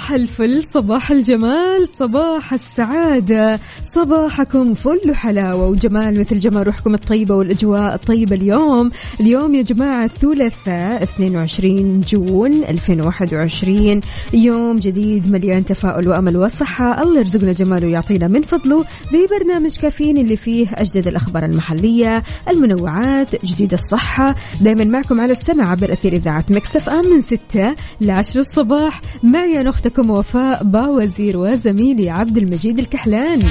[0.00, 3.60] صباح الفل صباح الجمال صباح السعادة.
[3.94, 8.90] صباحكم فل وحلاوة وجمال مثل جمال روحكم الطيبة والأجواء الطيبة اليوم.
[9.20, 14.00] اليوم يا جماعة الثلاثاء 22 جون 2021
[14.32, 17.02] يوم جديد مليان تفاؤل وأمل وصحة.
[17.02, 23.72] الله يرزقنا جماله ويعطينا من فضله ببرنامج كافيين اللي فيه أجدد الأخبار المحلية المنوعات جديد
[23.72, 24.34] الصحة.
[24.60, 29.00] دايما معكم على السمع عبر أثير إذاعة مكسف آم من 6 ل 10 الصباح.
[29.22, 33.42] معي أنا أختكم وفاء باوزير وزميلي عبد المجيد الكحلان.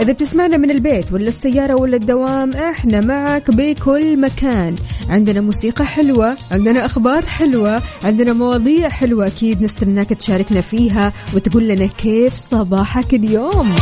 [0.00, 4.76] إذا بتسمعنا من البيت ولا السيارة ولا الدوام إحنا معك بكل مكان.
[5.08, 11.86] عندنا موسيقى حلوة عندنا أخبار حلوة عندنا مواضيع حلوة أكيد نستناك تشاركنا فيها وتقول لنا
[11.86, 13.74] كيف صباحك اليوم.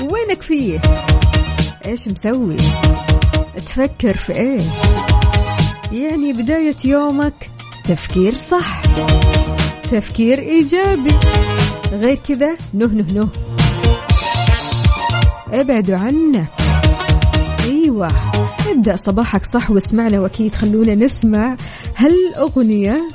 [0.00, 0.80] وينك فيه؟
[1.86, 2.56] إيش مسوي؟
[3.66, 4.62] تفكر في إيش؟
[5.92, 7.50] يعني بداية يومك
[7.84, 8.82] تفكير صح
[9.90, 11.14] تفكير إيجابي.
[11.92, 13.28] غير كذا نه نه نه
[15.52, 16.46] ابعدوا عنه
[17.64, 18.10] أيوه.
[18.70, 21.56] ابدأ صباحك صح واسمعنا وأكيد خلونا نسمع
[21.96, 23.08] هالأغنية.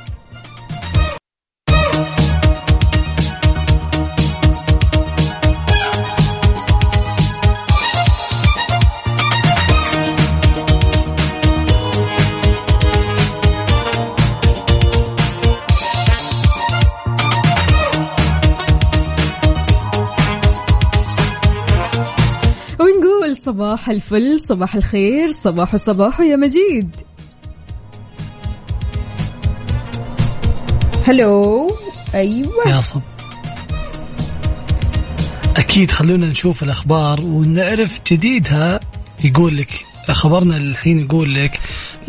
[23.81, 26.95] صباح الفل صباح الخير صباح صباح يا مجيد.
[31.07, 31.67] هلو
[32.13, 32.67] أيوه.
[32.67, 33.01] يا صب.
[35.57, 38.79] أكيد خلونا نشوف الأخبار ونعرف جديدها
[39.23, 41.59] يقول لك خبرنا الحين يقول لك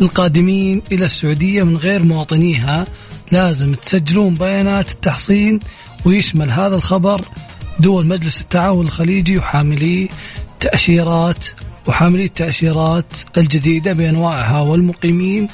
[0.01, 2.85] القادمين إلى السعودية من غير مواطنيها
[3.31, 5.59] لازم تسجلون بيانات التحصين
[6.05, 7.21] ويشمل هذا الخبر
[7.79, 10.09] دول مجلس التعاون الخليجي وحاملي
[10.63, 11.45] تأشيرات
[11.87, 15.49] وحاملي التأشيرات الجديدة بأنواعها والمقيمين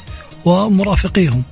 [0.45, 1.43] ومرافقيهم.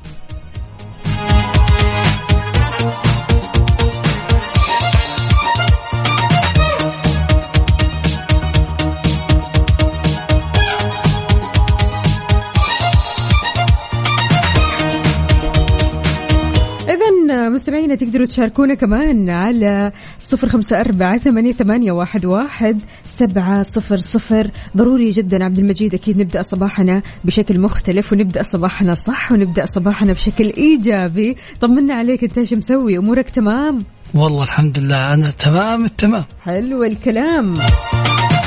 [17.88, 24.52] مستمعينا تقدروا تشاركونا كمان على صفر خمسة أربعة ثمانية, ثمانية واحد, واحد سبعة صفر صفر.
[24.78, 30.54] ضروري جدا عبد المجيد أكيد نبدأ صباحنا بشكل مختلف ونبدأ صباحنا صح ونبدأ صباحنا بشكل
[30.58, 31.36] إيجابي.
[31.62, 33.84] طمنا عليك أنت إيش مسوي؟ أمورك تمام؟
[34.14, 37.54] والله الحمد لله أنا تمام التمام حلو الكلام.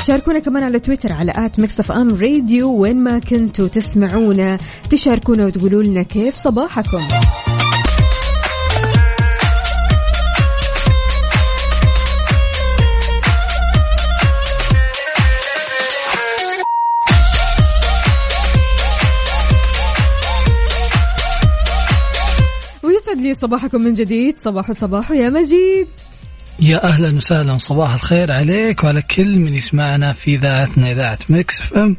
[0.03, 2.73] شاركونا كمان على تويتر على at Mix FM Radio.
[2.73, 4.57] وين ما كنتوا تسمعونا
[4.89, 7.01] تشاركونا وتقولوا لنا كيف صباحكم.
[23.21, 24.35] لي صباحكم من جديد.
[24.45, 25.87] صباح صباح يا مجيد.
[26.59, 27.57] يا أهلا وسهلا.
[27.57, 31.95] صباح الخير عليك وعلى كل من يسمعنا في إذاعتنا إذاعة Mix FM.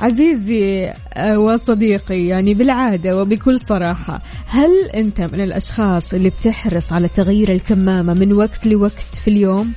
[0.00, 7.52] عزيزي آه، وصديقي يعني بالعادة وبكل صراحة هل أنت من الأشخاص اللي بتحرص على تغيير
[7.52, 9.72] الكمامة من وقت لوقت في اليوم؟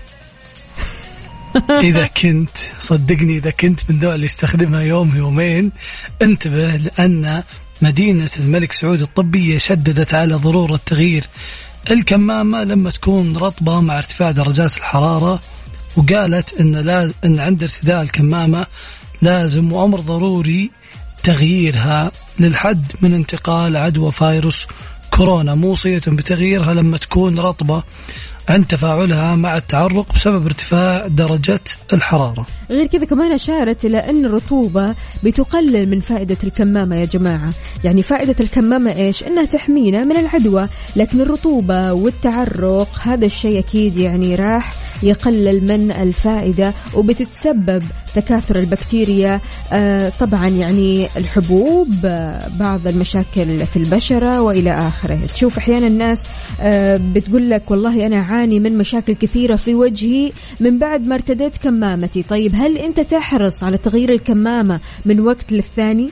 [1.70, 5.72] إذا كنت صدقني إذا كنت من ذول اللي يستخدمها يوم يومين
[6.22, 7.44] انتبه لأن
[7.82, 11.26] مدينة الملك سعود الطبية شددت على ضرورة تغيير
[11.92, 15.40] الكمامة لما تكون رطبة مع ارتفاع درجات الحرارة
[15.98, 18.68] وقالت إن لاز إن عند ارتداء الكمامة
[19.22, 20.72] لازم وأمر ضروري
[21.24, 24.68] تغييرها للحد من انتقال عدوى فيروس
[25.12, 25.56] كورونا.
[25.56, 27.84] موصية بتغييرها لما تكون رطبة.
[28.50, 31.60] عند تفاعلها مع التعرق بسبب ارتفاع درجة
[31.94, 32.46] الحرارة.
[32.72, 37.54] غير كذا كمان أشارت إلى أن الرطوبة بتقلل من فائدة الكمامة يا جماعة.
[37.84, 40.68] يعني فائدة الكمامة إيش؟ أنها تحمينا من العدوى.
[40.96, 44.74] لكن الرطوبة والتعرق هذا الشيء أكيد يعني راح
[45.04, 47.84] يقلل من الفائدة وبتتسبب
[48.16, 49.42] تكاثر البكتيريا.
[49.72, 55.20] آه، طبعا يعني الحبوب آه، بعض المشاكل في البشرة وإلى آخره.
[55.34, 56.24] تشوف أحيانا الناس
[56.62, 61.58] آه، بتقول لك والله أنا أعاني من مشاكل كثيرة في وجهي من بعد ما ارتديت
[61.58, 62.24] كمامتي.
[62.24, 66.10] طيب هل أنت تحرص على تغيير الكمامة من وقت للثاني؟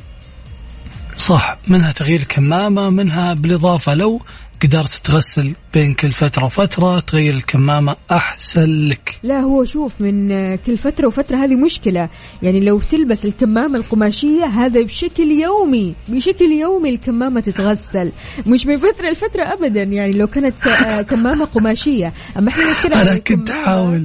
[1.18, 4.22] صح منها تغيير الكمامة منها بالإضافة لو
[4.64, 9.20] قدرت تغسل بين كل فترة وفترة تغير الكمامة أحسن لك.
[9.24, 12.10] لا هو شوف من كل فترة وفترة هذه مشكلة.
[12.44, 18.12] يعني لو تلبس الكمامة القماشية هذا بشكل يومي بشكل يومي الكمامة تتغسل.
[18.48, 19.84] مش من فترة لفترة أبدا.
[19.84, 22.14] يعني لو كانت آه، كمامة قماشية.
[22.38, 24.04] أما إحنا أنا كنت أحاول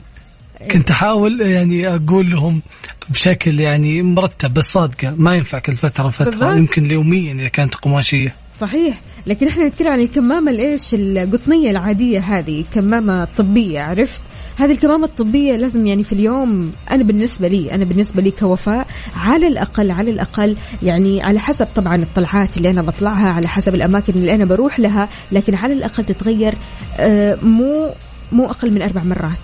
[0.70, 2.62] كنت أحاول يعني أقول لهم
[3.08, 6.56] بشكل يعني مرتب بس صادقة ما ينفع كل فترة فترة بالضبط.
[6.56, 8.34] يمكن يوميا إذا كانت قماشية.
[8.60, 9.00] صحيح.
[9.26, 14.22] لكن إحنا نتكلم عن الكمامة الايش القطنية العادية هذه؟ كمامة طبية عرفت؟
[14.56, 18.86] هذه الكمامة الطبية لازم يعني في اليوم أنا بالنسبة لي أنا بالنسبة لي كوفاء
[19.16, 24.12] على الأقل على الأقل يعني على حسب طبعا الطلعات اللي أنا بطلعها على حسب الأماكن
[24.12, 26.54] اللي أنا بروح لها لكن على الأقل تتغير
[26.98, 27.90] آه، مو
[28.32, 29.38] مو أقل من أربع مرات.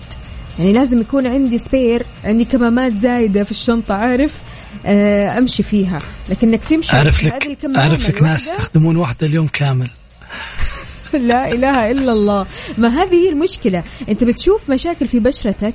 [0.59, 4.41] يعني لازم يكون عندي سبير عندي كمامات زايدة في الشنطة عارف؟
[4.85, 5.99] آه، أمشي فيها.
[6.29, 9.89] لكن إنك تمشي هذه لك أعرف لك ناس يستخدمون واحدة اليوم كامل.
[11.13, 12.45] لا إله إلا الله.
[12.77, 15.73] ما هذه هي المشكلة؟ أنت بتشوف مشاكل في بشرتك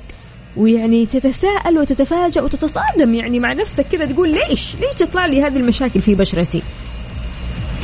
[0.57, 6.01] ويعني تتساءل وتتفاجأ وتتصادم يعني مع نفسك كذا تقول ليش؟ ليش تطلع لي هذه المشاكل
[6.01, 6.61] في بشرتي؟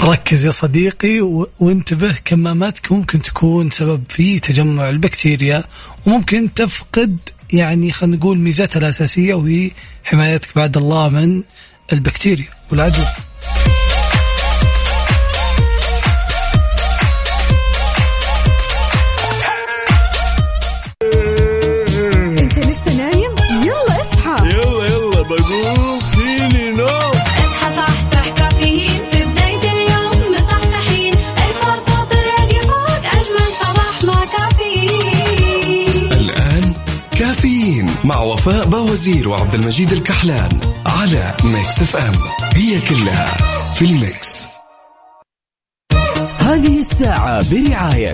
[0.01, 1.47] ركز يا صديقي و...
[1.59, 5.63] وانتبه كماماتك ممكن تكون سبب في تجمع البكتيريا
[6.05, 7.19] وممكن تفقد
[7.53, 9.71] يعني خلينا نقول ميزتها الأساسية وهي
[10.03, 11.43] حمايتك بعد الله من
[11.93, 13.05] البكتيريا والعدوى.
[38.89, 40.49] وفاء بوازير وعبد المجيد الكحلان
[40.85, 42.13] على Mix FM.
[42.53, 43.37] هي كلها
[43.75, 44.47] في ال mix.
[46.39, 48.13] هذه الساعة برعاية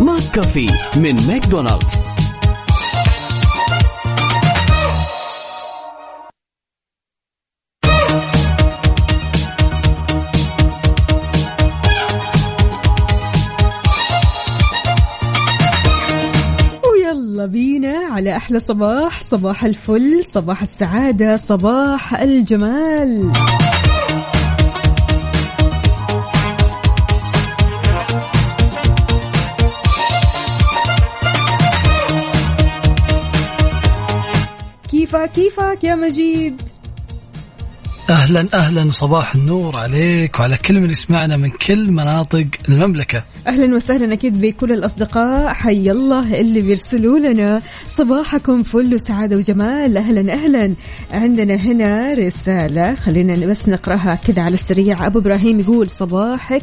[0.00, 0.66] McCafé
[0.96, 2.15] من ماكدونالدز.
[18.16, 23.32] على أحلى صباح صباح الفل صباح السعادة صباح الجمال.
[34.90, 36.62] كيفك كيفك يا مجيد؟
[38.10, 43.24] أهلا أهلا وصباح النور عليك وعلى كل من يسمعنا من كل مناطق المملكة.
[43.46, 45.52] أهلا وسهلا أكيد بكل الأصدقاء.
[45.52, 49.96] حي الله اللي بيرسلوا لنا صباحكم فل وسعادة وجمال.
[49.96, 50.74] أهلا أهلا.
[51.12, 55.06] عندنا هنا رسالة خلينا بس نقرأها كذا على السريع.
[55.06, 56.62] أبو إبراهيم يقول صباحك.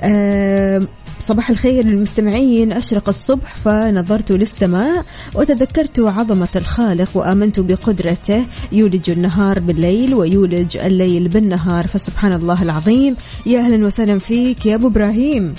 [0.00, 0.82] آه
[1.20, 2.72] صباح الخير للمستمعين.
[2.72, 5.04] أشرق الصبح فنظرت للسماء
[5.34, 8.44] وتذكرت عظمة الخالق وآمنت بقدرته.
[8.72, 11.86] يولج النهار بالليل ويولج الليل بالنهار.
[11.86, 13.16] فسبحان الله العظيم.
[13.46, 15.54] يا أهلا وسهلا فيك يا أبو إبراهيم.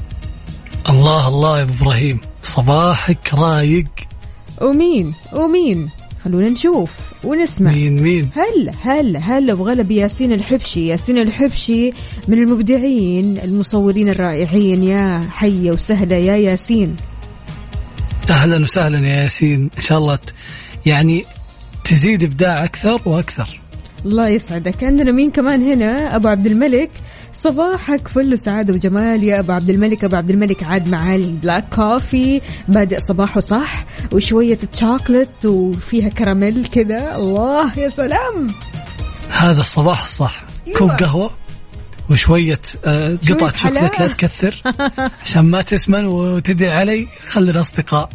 [0.90, 2.20] الله الله يا أبو إبراهيم.
[2.44, 3.86] صباحك رايق.
[4.62, 5.90] ومين؟ ومين؟
[6.26, 6.92] خلونا نشوف
[7.24, 7.72] ونسمع.
[7.72, 10.88] مين مين؟ هلا هلا هلا وغلب ياسين الحبشي.
[10.88, 11.92] ياسين الحبشي
[12.28, 14.84] من المبدعين المصورين الرائعين.
[14.84, 16.96] يا حية وسهلة يا ياسين.
[18.30, 19.70] أهلا وسهلا يا ياسين.
[19.78, 20.20] إن شاء الله
[20.86, 21.26] يعني
[21.84, 23.60] تزيد إبداع أكثر وأكثر.
[24.06, 24.84] الله يسعدك.
[24.84, 26.90] عندنا مين كمان هنا؟ أبو عبد الملك.
[27.44, 30.04] صباحك فل وسعادة وجمال يا أبو عبد الملك.
[30.04, 32.42] أبو عبد الملك عاد معاه ال black coffee.
[32.68, 37.16] بادئ صباحه صح وشوية تشوكلت وفيها كراميل كذا.
[37.16, 38.48] الله يا سلام.
[39.30, 40.44] هذا الصباح الصح.
[40.68, 40.80] أيوة.
[40.80, 41.32] كوب قهوة
[42.10, 44.08] وشوية آه، قطعة شوكولات لا.
[44.08, 44.62] تكثر.
[45.26, 48.10] عشان ما تسمن وتدعي علي خلينا أصدقاء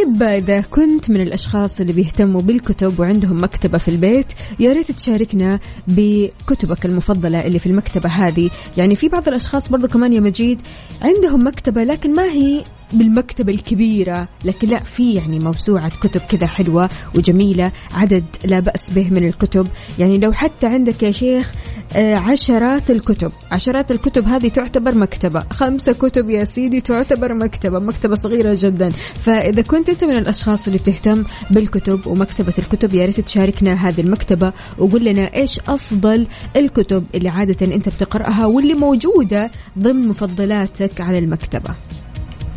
[0.00, 4.26] طيب إذا كنت من الأشخاص اللي بيهتموا بالكتب وعندهم مكتبة في البيت
[4.58, 8.50] يا ريت تشاركنا بكتبك المفضلة اللي في المكتبة هذه.
[8.76, 10.60] يعني في بعض الأشخاص برضو كمان يا مجيد
[11.02, 14.28] عندهم مكتبة لكن ما هي بالمكتبة الكبيرة.
[14.44, 17.72] لكن لا في يعني موسوعة كتب كذا حلوة وجميلة.
[17.94, 19.66] عدد لا بأس به من الكتب.
[19.98, 21.52] يعني لو حتى عندك يا شيخ
[21.96, 23.32] آه، عشرات الكتب.
[23.50, 25.40] عشرات الكتب هذه تعتبر مكتبة.
[25.50, 27.78] خمسة كتب يا سيدي تعتبر مكتبة.
[27.78, 28.90] مكتبة صغيرة جدا.
[29.22, 34.52] فإذا كنت أنت من الأشخاص اللي بتهتم بالكتب ومكتبة الكتب يا ريت تشاركنا هذه المكتبة
[34.78, 41.74] وقول لنا إيش أفضل الكتب اللي عادة أنت بتقرأها واللي موجودة ضمن مفضلاتك على المكتبة.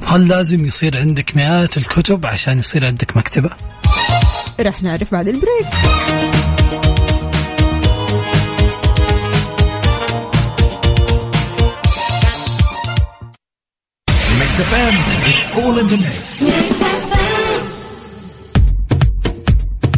[0.05, 3.49] هل لازم يصير عندك مئات الكتب عشان يصير عندك مكتبة؟
[4.59, 5.67] رح نعرف بعد البريك.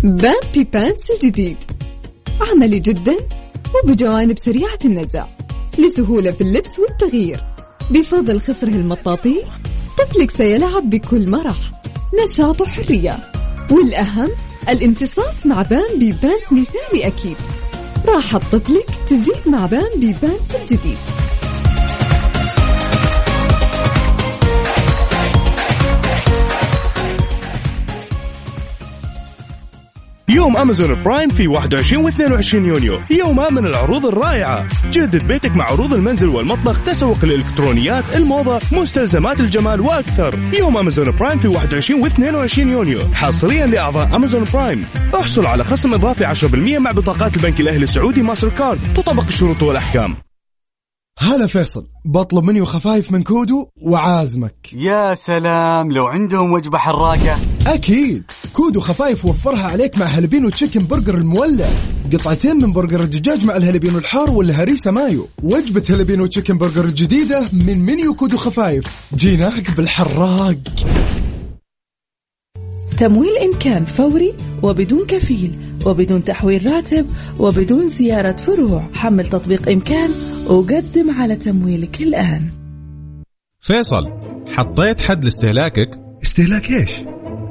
[0.03, 1.57] Bambi Pants الجديد.
[2.41, 3.15] عملي جدا
[3.83, 5.25] وبجوانب سريعة النزع
[5.79, 7.43] لسهولة في اللبس والتغيير.
[7.91, 9.43] بفضل خصره المطاطي
[9.97, 11.57] طفلك سيلعب بكل مرح.
[12.23, 13.19] نشاط وحرية
[13.71, 14.29] والأهم
[14.69, 17.35] الامتصاص مع Bambi Pants مثالي أكيد.
[18.07, 20.97] راحة طفلك تزيد مع Bambi Pants الجديد.
[30.29, 32.99] يوم أمازون برايم في 21 و22 يونيو.
[33.11, 34.67] يومان من العروض الرائعة.
[34.91, 40.35] جدد بيتك مع عروض المنزل والمطبخ تسوق الالكترونيات الموضة مستلزمات الجمال وأكثر.
[40.59, 42.99] يوم أمازون برايم في 21 و22 يونيو.
[43.13, 44.85] حصريا لأعضاء أمازون برايم.
[45.15, 48.79] احصل على خصم إضافي 10% مع بطاقات البنك الأهلي السعودي ماستركارد.
[48.95, 50.15] تطبق الشروط والأحكام.
[51.19, 51.87] هلا فيصل.
[52.05, 54.73] بطلب منيو خفايف من كودو وعازمك.
[54.73, 58.23] يا سلام لو عندهم وجبة حراقة أكيد.
[58.53, 61.69] كودو خفايف وفرها عليك مع هلبينو chicken burger المولع.
[62.13, 65.27] قطعتين من برجر الدجاج مع الهلبينو الحار والهريسة مايو.
[65.43, 68.85] وجبة هلبينو chicken burger الجديدة من منيو كودو خفايف.
[69.15, 70.57] جيناك بالحراق.
[72.97, 75.55] تمويل إن كان فوري وبدون كفيل
[75.85, 77.05] وبدون تحويل راتب
[77.39, 78.83] وبدون زيارة فروع.
[78.93, 80.09] حمل تطبيق إمكان
[80.47, 82.49] وقدم على تمويلك الآن
[83.61, 84.03] فيصل
[84.47, 85.89] حطيت حد لاستهلاكك؟
[86.23, 86.91] استهلاك إيش؟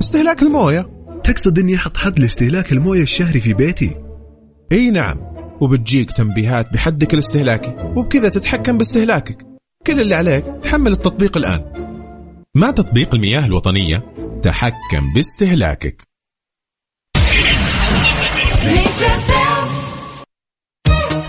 [0.05, 0.91] استهلاك الموية.
[1.25, 3.97] تقصد إني أحط حد لاستهلاك الموية الشهري في بيتي؟
[4.73, 5.17] إي نعم
[5.61, 9.47] وبتجيك تنبيهات بحدك الاستهلاكي وبكذا تتحكم باستهلاكك.
[9.87, 11.65] كل اللي عليك تحمل التطبيق الآن.
[12.57, 16.03] مع تطبيق المياه الوطنية؟ تحكم باستهلاكك.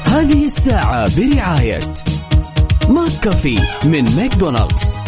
[0.06, 1.80] هذه الساعة برعاية
[2.90, 3.56] ماك كافي
[3.86, 5.05] من ماكدونالدز.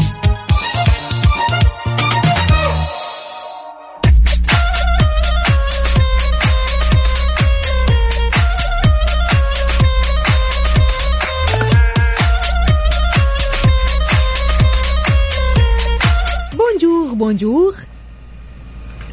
[17.28, 17.76] Bonjour.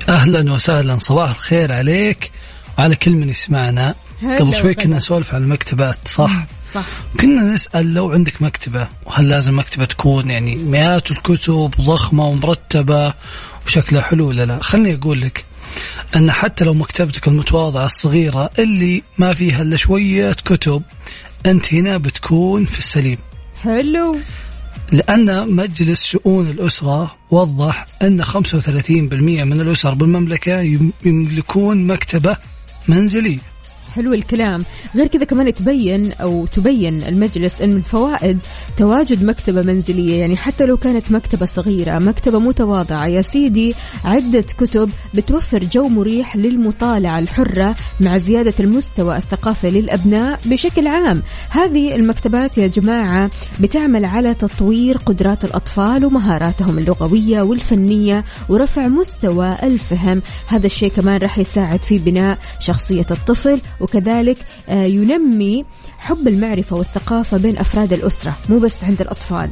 [0.09, 2.30] أهلا وسهلا صباح الخير عليك.
[2.78, 3.94] وعلى كل من يسمعنا.
[4.38, 4.75] قبل شوي.
[4.75, 6.85] كنا نسولف عن المكتبات صح؟ صح.
[7.21, 13.14] كنا نسأل لو عندك مكتبة وهل لازم مكتبة تكون يعني مئات الكتب ضخمة ومرتبة
[13.66, 15.44] وشكلها حلو ولا لا؟ خلني أقول لك
[16.16, 20.83] أن حتى لو مكتبتك المتواضعة الصغيرة اللي ما فيها إلا شوية كتب
[21.47, 23.18] أنت هنا بتكون في السليم.
[23.62, 24.18] حلو.
[24.92, 32.36] لأن مجلس شؤون الأسرة وضح أن 35% من الأسر بالمملكة يم- يملكون مكتبة
[32.88, 33.38] منزلية.
[33.94, 34.64] حلو الكلام.
[34.96, 38.38] غير كذا كمان تبين أو تبين المجلس أن من فوائد
[38.76, 40.20] تواجد مكتبة منزلية.
[40.20, 43.74] يعني حتى لو كانت مكتبة صغيرة مكتبة متواضعة يا سيدي
[44.04, 51.22] عدة كتب بتوفر جو مريح للمطالعة الحرة مع زيادة المستوى الثقافي للأبناء بشكل عام.
[51.50, 60.22] هذه المكتبات يا جماعة بتعمل على تطوير قدرات الأطفال ومهاراتهم اللغوية والفنية ورفع مستوى الفهم.
[60.46, 64.36] هذا الشيء كمان راح يساعد في بناء شخصية الطفل وكذلك
[64.68, 65.64] آه، ينمي
[65.98, 69.50] حب المعرفة والثقافة بين أفراد الأسرة مو بس عند الأطفال.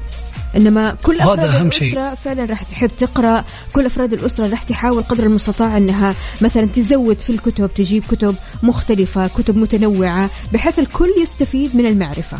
[0.56, 1.92] إنما كل هذا أفراد أهم شيء.
[1.92, 7.20] الأسرة فعلا راح تحب تقرأ كل أفراد الأسرة راح تحاول قدر المستطاع إنها مثلا تزود
[7.20, 12.38] في الكتب تجيب كتب مختلفة كتب متنوعة بحيث الكل يستفيد من المعرفة.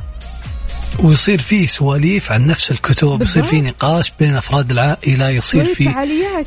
[0.99, 6.47] ويصير فيه سواليف عن نفس الكتب يصير فيه نقاش بين أفراد العائلة يصير فيه فعاليات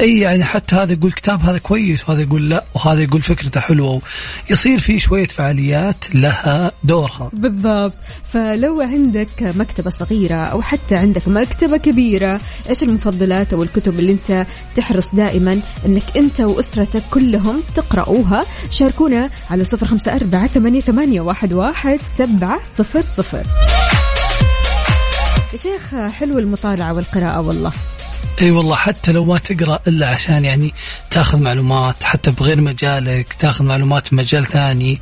[0.00, 4.00] إي يعني حتى هذا يقول كتاب هذا كويس وهذا يقول لا وهذا يقول فكرته حلوة
[4.50, 7.30] يصير في شوية فعاليات لها دورها.
[7.32, 7.92] بالضبط.
[8.32, 14.46] فلو عندك مكتبة صغيرة أو حتى عندك مكتبة كبيرة إيش المفضلات أو الكتب اللي أنت
[14.76, 21.52] تحرص دائما أنك أنت وأسرتك كلهم تقرأوها؟ شاركونا على صفر خمسة أربعة ثمانية, ثمانية واحد,
[21.52, 23.46] واحد سبعة صفر صفر.
[25.52, 27.72] يا شيخ حلو المطالعة والقراءة والله.
[28.42, 30.74] إي والله حتى لو ما تقرأ إلا عشان يعني
[31.10, 35.00] تاخذ معلومات حتى بغير مجالك تاخذ معلومات في مجال ثاني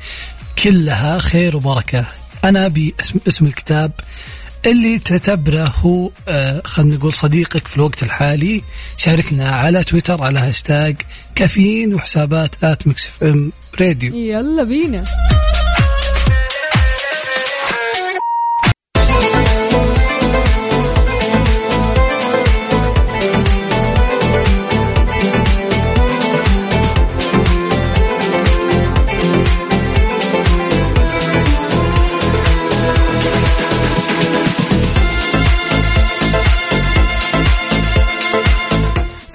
[0.65, 2.07] كلها خير وبركة.
[2.45, 2.95] أنا أبي
[3.29, 3.93] اسم, الكتاب
[4.67, 8.63] اللي تعتبره هو آه خلينا نقول صديقك في الوقت الحالي
[8.97, 10.97] شاركنا على تويتر على هاشتاج
[11.35, 14.15] كافيين وحسابات at Mix FM Radio.
[14.15, 15.05] يلا بينا.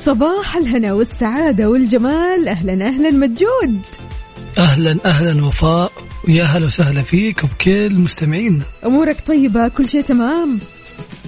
[0.10, 2.48] صباح الهنا والسعادة والجمال.
[2.48, 3.82] أهلا أهلا مجود.
[4.58, 5.92] أهلا أهلا وفاء.
[6.28, 10.60] ويا هلا وسهلا فيك وبكل مستمعينا أمورك طيبة؟ كل شيء تمام؟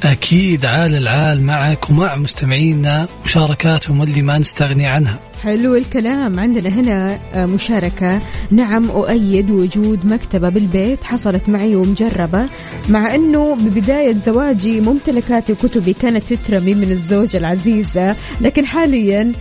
[0.03, 5.19] أكيد عال العال معك ومع مستمعينا مشاركاتهم اللي ما نستغني عنها.
[5.41, 6.39] حلو الكلام.
[6.39, 8.19] عندنا هنا آه، مشاركة.
[8.51, 11.03] نعم أؤيد وجود مكتبة بالبيت.
[11.03, 12.45] حصلت معي ومجربة.
[12.89, 19.31] مع أنه ببداية زواجي ممتلكاتي وكتبي كانت تترمي من الزوجة العزيزة لكن حاليا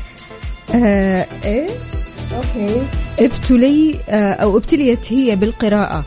[0.75, 1.71] آه إيش
[2.37, 2.83] أوكي.
[3.19, 6.05] ابتلي آه أو ابتليت هي بالقراءة.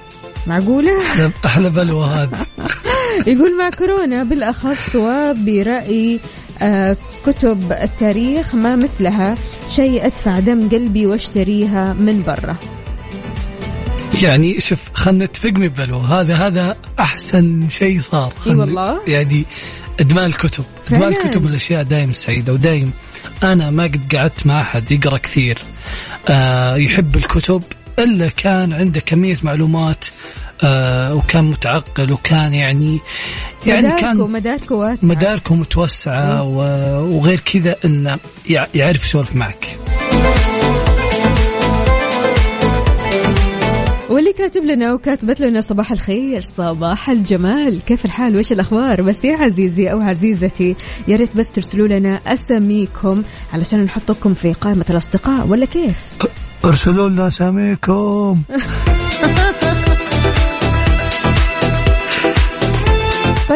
[0.48, 2.46] معقولة؟ أحلى- أحلى بلوى هذا
[3.32, 6.20] يقول مع كورونا بالأخص وبرأي
[6.62, 9.36] آه، كتب التاريخ ما مثلها
[9.70, 12.56] شيء أدفع دم قلبي واشتريها من برا
[14.24, 19.00] يعني شوف خلنا نتفق من بلوى هذا هذا أحسن شيء صار خلنا- والله.
[19.08, 19.46] يعني
[20.00, 21.14] ادمان الكتب ادمان.
[21.14, 22.92] الكتب الأشياء دايم سعيدة ودايم
[23.44, 25.58] أنا ما قد قعدت مع أحد يقرأ كثير
[26.30, 27.64] آه يحب الكتب
[28.00, 30.06] إلا كان عنده كمية معلومات
[30.64, 33.00] آه وكان متعقل وكان يعني
[33.66, 35.06] يعني مداركه كان مداركه واسعة.
[35.08, 38.18] مداركه متوسعة وغير كذا إنه
[38.50, 39.78] يع- يعرف يسولف معك.
[44.10, 47.82] واللي كاتب لنا وكاتبت لنا صباح الخير صباح الجمال.
[47.86, 50.76] كيف الحال؟ وش الأخبار؟ بس يا عزيزي أو عزيزتي
[51.08, 53.24] يا ريت بس ترسلوا لنا أساميكم
[53.54, 56.03] علشان نحطكم في قائمة الأصدقاء ولا كيف؟
[56.66, 58.42] ارسلوا لنا اساميكم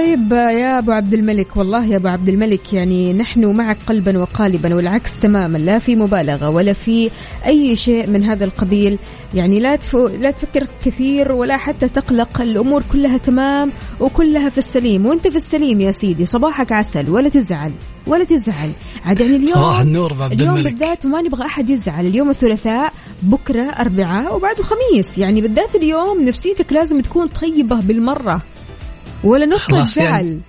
[0.07, 4.75] طيب يا أبو عبد الملك والله يا أبو عبد الملك يعني نحن معك قلبا وقالبا
[4.75, 7.09] والعكس تماما لا في مبالغة ولا في
[7.45, 8.97] أي شيء من هذا القبيل.
[9.33, 15.05] يعني لا تفو لا تفكر كثير ولا حتى تقلق الأمور كلها تمام وكلها في السليم.
[15.05, 17.71] وأنت في السليم يا سيدي صباحك عسل ولا تزعل
[18.07, 18.71] ولا تزعل.
[19.05, 20.71] عاد يعني اليوم صباح النور عبد اليوم الملك.
[20.71, 22.05] بالذات وما نبغى أحد يزعل.
[22.05, 25.17] اليوم الثلاثاء بكرة أربعاء وبعده خميس.
[25.17, 28.41] يعني بالذات اليوم نفسيتك لازم تكون طيبة بالمرة.
[29.23, 30.29] ولا نطلق خلاص يعني.
[30.29, 30.39] زعل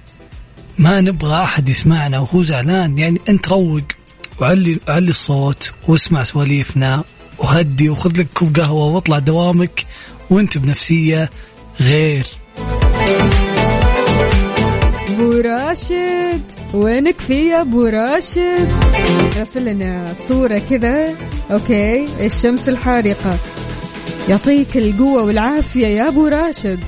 [0.78, 2.98] ما نبغى أحد يسمعنا وهو زعلان.
[2.98, 3.82] يعني أنت روق
[4.40, 7.04] وعلي علي الصوت واسمع سواليفنا
[7.38, 9.86] وهدي وخذ لك كوب قهوة واطلع دوامك
[10.30, 11.30] وأنت بنفسية
[11.80, 12.26] غير.
[15.08, 16.42] أبو راشد
[16.74, 18.68] وينك في يا أبو راشد؟
[19.38, 21.16] راسل لنا صورة كذا.
[21.50, 23.38] أوكي الشمس الحارقة.
[24.28, 26.80] يعطيك القوة والعافية يا أبو راشد.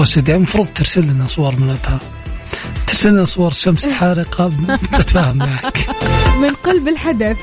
[0.00, 1.98] رشد يعني المفروض ترسل لنا صور من ابها
[2.86, 4.50] ترسل لنا صور شمس حارقة
[4.98, 5.86] بتفاهم معك.
[6.40, 7.36] من قلب الحدث.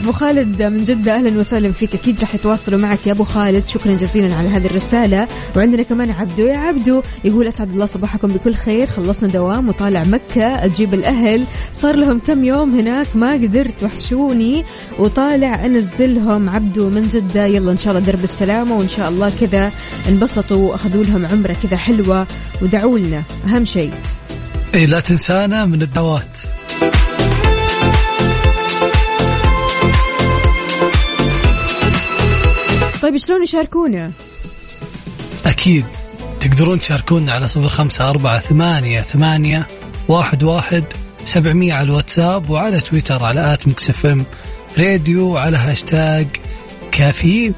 [0.00, 1.94] أبو خالد من جدة أهلا وسهلا فيك.
[1.94, 3.66] أكيد راح يتواصلوا معك يا أبو خالد.
[3.66, 5.28] شكرا جزيلا على هذه الرسالة.
[5.56, 6.46] وعندنا كمان عبدو.
[6.46, 8.86] يا عبدو يقول أسعد الله صباحكم بكل خير.
[8.86, 10.64] خلصنا دوام وطالع مكة.
[10.64, 11.44] أجيب الأهل.
[11.76, 14.64] صار لهم كم يوم هناك ما قدرت وحشوني.
[14.98, 17.46] وطالع أنزلهم عبدو من جدة.
[17.46, 19.72] يلا إن شاء الله درب السلامة وإن شاء الله كذا
[20.08, 22.26] انبسطوا وأخذوا لهم عمرة كذا حلوة
[22.62, 23.22] ودعوا لنا.
[23.46, 23.92] أهم شيء.
[24.74, 26.38] اي لا تنسانا من الدعوات
[33.10, 34.12] طيب شلون يشاركونا
[35.46, 35.84] أكيد
[36.40, 39.66] تقدرون تشاركونا على صفر خمسة أربعة ثمانية ثمانية
[40.08, 40.84] واحد واحد
[41.24, 44.24] سبعمية على الواتساب وعلى تويتر على at Mix FM
[44.78, 46.26] Radio وعلى هاشتاج
[46.92, 47.54] كافيين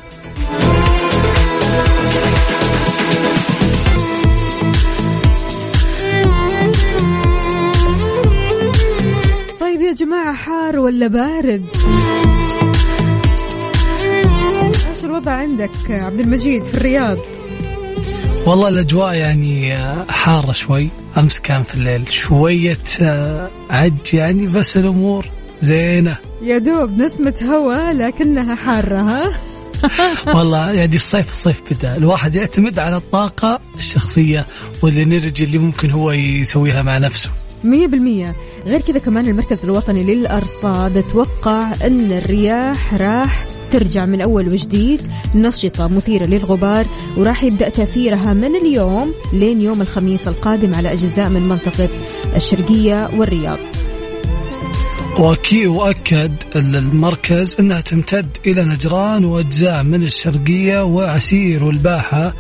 [9.61, 11.67] طيب يا جماعة حار ولا بارد؟
[15.13, 17.19] الوضع عندك عبد المجيد في الرياض؟
[18.47, 24.77] والله الأجواء يعني آه، حارة شوي أمس كان في الليل شوية آه، عج يعني بس
[24.77, 25.27] الأمور
[25.61, 29.33] زينة يا دوب نسمة هواء لكنها حارة ها؟
[30.37, 34.47] والله يعني الصيف الصيف بدأ الواحد يعتمد على الطاقة الشخصية
[34.83, 37.31] والإنرجي اللي ممكن هو يسويها مع نفسه
[37.65, 38.35] مية بالمية.
[38.67, 45.01] غير كذا كمان المركز الوطني للأرصاد توقع أن الرياح راح ترجع من أول وجديد.
[45.35, 51.49] نشطة مثيرة للغبار وراح يبدأ تأثيرها من اليوم لين يوم الخميس القادم على أجزاء من
[51.49, 51.89] منطقة
[52.37, 53.59] الشرقية والرياض.
[55.19, 62.35] وكي وأكد المركز أنها تمتد إلى نجران وأجزاء من الشرقية وعسير والباحة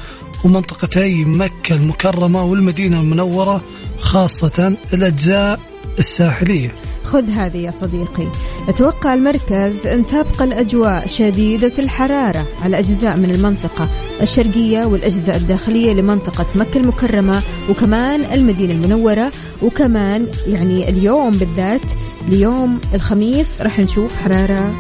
[0.44, 3.62] ومنطقتي مكة المكرمة والمدينة المنورة
[4.02, 5.60] خاصة الأجزاء
[5.98, 6.72] الساحلية.
[7.04, 8.26] خذ هذه يا صديقي.
[8.68, 13.88] أتوقع المركز أن تبقى الأجواء شديدة الحرارة على أجزاء من المنطقة
[14.22, 21.92] الشرقية والأجزاء الداخلية لمنطقة مكة المكرمة وكمان المدينة المنورة وكمان يعني اليوم بالذات
[22.28, 24.74] اليوم الخميس راح نشوف حرارة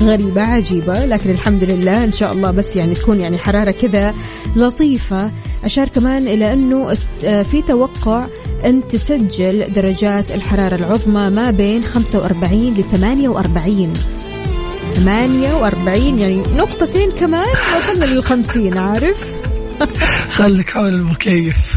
[0.00, 4.14] غريبة عجيبة لكن الحمد لله إن شاء الله بس يعني تكون يعني حرارة كذا
[4.56, 5.30] لطيفة.
[5.64, 8.26] أشار كمان إلى أنه في توقع
[8.64, 13.92] أن تسجل درجات الحرارة العظمى ما بين 45 ل 48
[14.94, 19.34] 48 يعني نقطتين كمان وصلنا لل 50 عارف؟
[20.36, 21.76] خليك حول المكيف.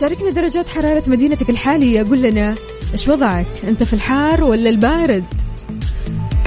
[0.00, 2.54] شاركنا درجات حرارة مدينتك الحالية قول لنا
[2.92, 5.24] إيش وضعك؟ أنت في الحار ولا البارد؟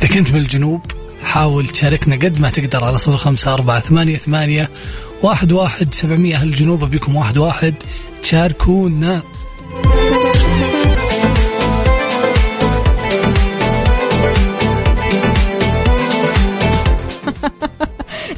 [0.03, 0.81] إذا كنت بالجنوب؟
[1.34, 4.69] حاول تشاركنا قد ما تقدر على صفر خمسة أربعة ثمانية ثمانية
[5.24, 6.36] واحد واحد سبعمية.
[6.36, 7.74] أهل الجنوب أبيكم واحد واحد.
[8.24, 9.22] تشاركونا.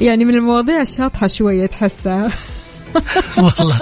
[0.06, 2.32] يعني من المواضيع الشاطحة شوية تحسها.
[3.58, 3.80] والله.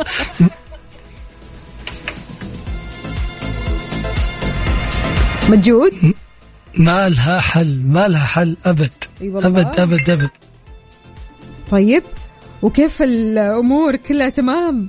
[5.49, 6.15] مجود؟
[6.77, 9.04] ما لها حل ما لها حل أبد.
[9.23, 9.49] إي والله.
[9.49, 10.31] أبد أبد أبد.
[11.71, 12.03] طيب
[12.63, 14.89] وكيف الأمور؟ كلها تمام.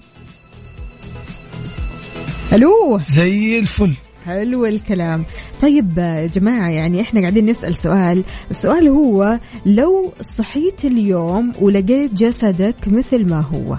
[2.53, 3.93] ألو؟ زي الفل.
[4.25, 5.23] حلو الكلام.
[5.61, 8.23] طيب يا جماعة يعني إحنا قاعدين نسأل سؤال.
[8.51, 13.77] السؤال هو لو صحيت اليوم ولقيت جسدك مثل ما هو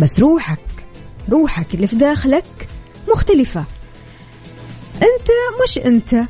[0.00, 0.58] بس روحك
[1.30, 2.44] روحك اللي في داخلك
[3.08, 3.64] مختلفة
[4.94, 5.28] أنت
[5.64, 6.24] مش أنت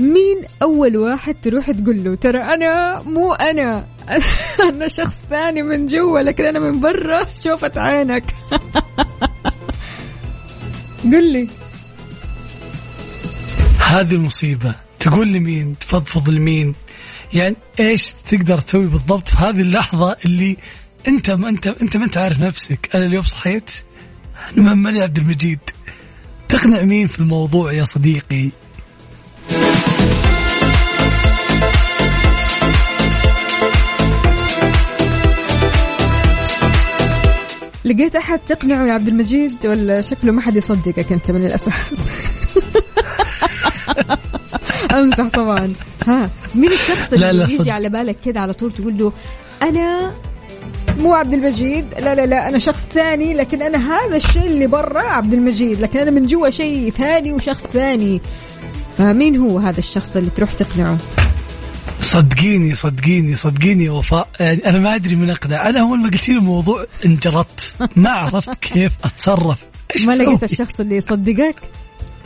[0.00, 3.86] مين أول واحد تروح تقول له؟ ترى أنا مو أنا.
[4.68, 7.26] أنا شخص ثاني من جوا لكن أنا من برا.
[7.44, 8.24] شوفت عينك.
[11.12, 11.48] قل لي.
[13.78, 14.74] هذه المصيبة.
[15.00, 16.74] تقول لمين تفضفض لمين
[17.32, 20.56] يعني إيش تقدر تسوي بالضبط في هذه اللحظة اللي
[21.08, 22.90] أنت ما انت أنت ما أنت عارف نفسك.
[22.94, 23.70] أنا اليوم صحيت.
[24.58, 25.60] أنا ماني عبد المجيد.
[26.48, 28.50] تقنع مين في الموضوع يا صديقي؟
[37.90, 42.00] لقيت أحد تقنعه يا عبد المجيد ولا شكله ما حد يصدقك أنت من الأساس؟
[44.94, 45.72] أمزح طبعا.
[46.06, 47.70] ها مين الشخص اللي لا، لا، يجي.
[47.70, 49.12] على بالك كذا على طول تقول له
[49.62, 50.12] أنا
[50.98, 55.00] مو عبد المجيد؟ لا لا لا أنا شخص ثاني لكن أنا هذا الشيء اللي برا
[55.02, 58.20] عبد المجيد لكن أنا من جوا شيء ثاني وشخص ثاني.
[58.98, 60.98] فمين هو هذا الشخص اللي تروح تقنعه؟
[62.10, 64.28] صدقيني صدقيني صدقيني يا وفاء.
[64.40, 65.68] يعني أنا ما أدري من أقنع.
[65.68, 67.74] أنا أول ما قلت لي الموضوع انجرت.
[67.96, 69.66] ما عرفت كيف أتصرف.
[69.94, 71.54] إيش ما؟ لقيت الشخص اللي يصدقك؟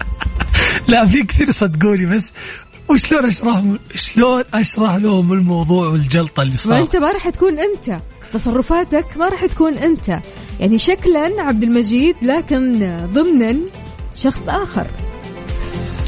[0.89, 2.33] لا في كثير صدقوني بس
[2.89, 3.63] وشلون اشرح
[3.95, 8.01] شلون أشرح لهم الموضوع والجلطة اللي ما صارت؟ أنت ما راح تكون أنت.
[8.33, 10.21] تصرفاتك ما راح تكون أنت.
[10.61, 12.79] يعني شكلا عبد المجيد لكن
[13.13, 13.57] ضمنا
[14.15, 14.87] شخص آخر.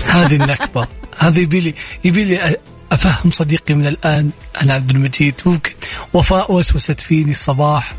[0.07, 0.87] هذه النكبة.
[1.19, 2.57] هذه يبي لي يبي لي
[2.93, 4.31] أفهم صديقي من الآن
[4.63, 5.73] أنا عبد المجيد ممكن
[6.13, 7.95] وفاء وسوست فيني الصباح.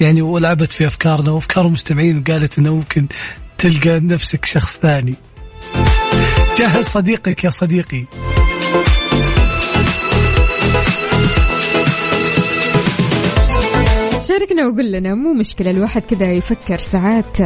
[0.00, 3.06] يعني ولعبت في أفكارنا وأفكار المستمعين وقالت إنه ممكن
[3.58, 5.14] تلقى نفسك شخص ثاني.
[6.58, 8.04] جهز صديقك يا صديقي.
[14.32, 17.40] شاركنا وقول لنا مو مشكلة الواحد كذا يفكر ساعات.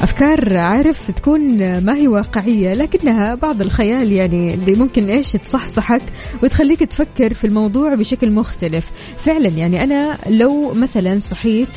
[0.00, 1.40] أفكار عارف تكون
[1.84, 6.02] ما هي واقعية لكنها بعض الخيال يعني اللي ممكن إيش تصحصحك
[6.42, 8.90] وتخليك تفكر في الموضوع بشكل مختلف.
[9.24, 11.68] فعلا يعني أنا لو مثلا صحيت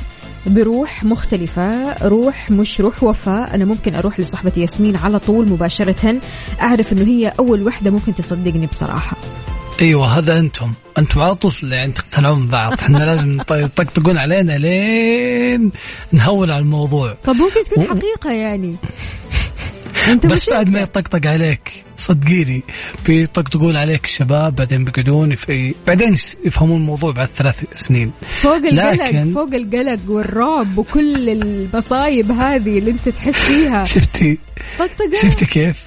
[0.48, 6.20] بروح مختلفة روح مش روح وفاء أنا ممكن أروح لصاحبتي ياسمين على طول مباشرة
[6.62, 9.18] أعرف أنه هي أول وحدة ممكن تصدقني بصراحة.
[9.82, 10.72] إيوه هذا أنتم.
[10.98, 15.72] أنتم على طول يعني تقتنعون ببعض إحنا لازم يطقطقون علينا لين
[16.12, 17.14] نهون على الموضوع.
[17.24, 18.76] طب ممكن تكون و- حقيقة يعني.
[20.08, 22.64] أنت بس بعد؟ ما يطقطق عليك صدقيني
[23.06, 28.12] بيطقطقون عليك الشباب بعدين بيقعدون في بعدين يفهمون الموضوع بعد ثلاث سنين.
[28.42, 33.84] فوق القلق لكن- فوق القلق والرعب وكل المصايب هذه اللي أنت تحس فيها.
[33.94, 34.38] شفتي؟
[34.80, 35.22] طقطقة.
[35.22, 35.86] شفتي كيف؟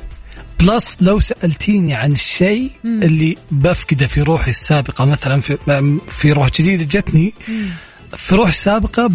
[0.61, 2.71] بلس لو سألتيني عن الشيء.
[2.85, 5.59] اللي بفقده في روحي السابقة مثلا في
[6.09, 7.35] في روح جديدة جتني
[8.16, 9.11] في روح السابقة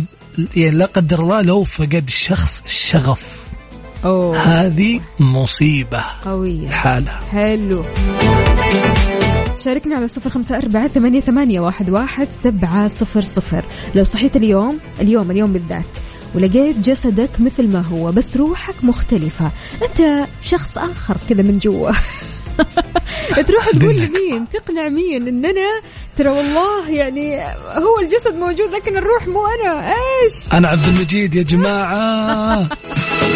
[0.56, 3.42] يعني لا قدر الله لو فقد الشخص الشغف.
[4.06, 4.38] أوه.
[4.38, 6.68] هذه مصيبة قوية.
[6.68, 7.84] الحالة حلو.
[9.64, 13.66] شاركنا على صفر خمسة أربعة ثمانية, ثمانية واحد, واحد سبعة صفر صفر.
[13.96, 15.98] لو صحيت اليوم اليوم اليوم بالذات.
[16.36, 19.52] ولقيت جسدك مثل ما هو بس روحك مختلفة.
[19.82, 21.92] أنت شخص آخر كذا من جوا.
[23.48, 25.82] تروح تقول لمين تقنع مين؟ إن أنا
[26.18, 29.90] ترى والله يعني هو الجسد موجود لكن الروح مو أنا.
[29.90, 32.68] إيش؟ أنا عبد المجيد يا جماعة.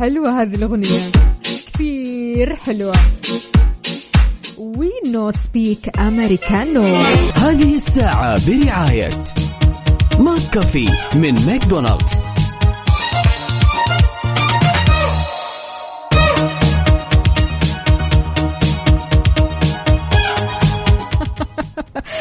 [0.00, 1.00] حلوة هذه الأغنية.
[1.42, 2.94] كثير حلوة.
[4.58, 6.82] We No Speak Americano
[7.34, 9.10] هذه الساعة برعاية
[10.18, 12.20] ماك كافي من ماكدونالدز.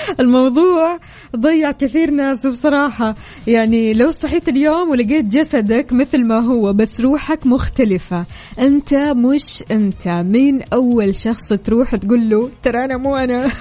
[0.20, 1.00] الموضوع
[1.36, 3.16] ضيع كثير ناس بصراحة.
[3.48, 8.26] يعني لو صحيت اليوم ولقيت جسدك مثل ما هو بس روحك مختلفة
[8.60, 10.08] أنت مش أنت.
[10.08, 13.52] مين أول شخص تروح تقول له ترى أنا مو أنا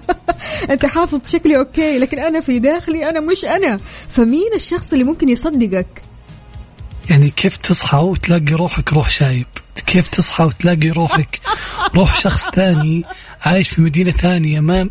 [0.70, 3.80] أنت حافظ شكلي أوكي لكن أنا في داخلي أنا مش أنا.
[4.08, 6.02] فمين الشخص اللي ممكن يصدقك؟
[7.10, 9.46] يعني كيف تصحى وتلاقي روحك روح شايب؟
[9.86, 11.40] كيف تصحى وتلاقي روحك
[11.96, 13.04] روح شخص ثاني
[13.42, 14.88] عايش في مدينة ثانية ما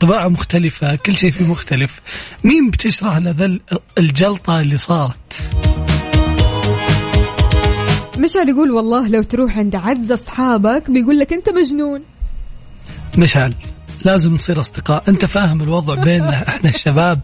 [0.00, 2.00] طباعة مختلفة كل شيء فيه مختلف.
[2.44, 3.58] مين بتشرح له ذا
[3.98, 5.54] الجلطة اللي صارت؟
[8.18, 12.02] مشعل يقول والله لو تروح عند أعز أصحابك بيقول لك أنت مجنون.
[13.18, 13.54] مشعل
[14.04, 15.04] لازم نصير أصدقاء.
[15.08, 17.20] أنت فاهم الوضع بيننا إحنا الشباب.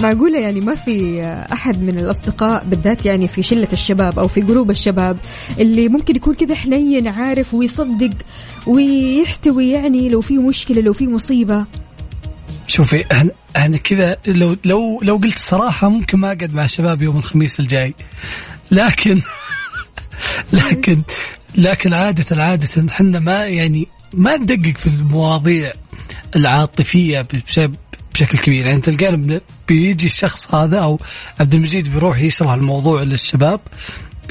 [0.00, 4.70] معقولة يعني ما في أحد من الأصدقاء بالذات يعني في شلة الشباب أو في جروب
[4.70, 5.16] الشباب
[5.58, 8.12] اللي ممكن يكون كذا حنين عارف ويصدق
[8.66, 11.64] ويحتوي يعني لو في مشكلة لو في مصيبة.
[12.66, 17.16] شوفي إحنا إحنا كذا لو لو لو قلت الصراحة ممكن ما أقعد مع الشباب يوم
[17.16, 17.94] الخميس الجاي.
[18.70, 19.20] لكن
[20.52, 21.02] لكن
[21.54, 25.72] لكن عادة عادة إحنا ما يعني ما ندقق في المواضيع
[26.36, 27.72] العاطفية بشكل
[28.16, 28.66] بشكل كبير.
[28.66, 31.00] يعني بن- بيجي الشخص هذا أو
[31.40, 33.60] عبد المجيد بيروح يشرح الموضوع للشباب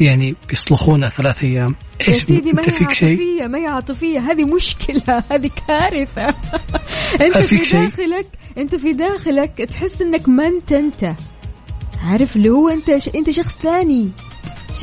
[0.01, 1.75] يعني بيصلخونه ثلاث أيام.
[2.01, 5.49] يا إيش سيدي ما انت هي فيك شيء؟ عاطفية ما هي عاطفية؟ هذه مشكلة هذه
[5.67, 6.27] كارثة.
[7.47, 11.15] فيك في؟ داخلك أنت في داخلك تحس إنك ما أنت أنت.
[12.03, 13.09] عارف اللي هو أنت ش...
[13.15, 14.09] أنت شخص ثاني.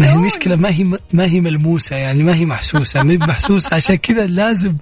[0.01, 3.03] ما هي المشكلة ما هي ما هي ملموسة يعني ما هي محسوسة.
[3.03, 3.75] ما هي محسوسة.
[3.77, 4.77] عشان كذا لازم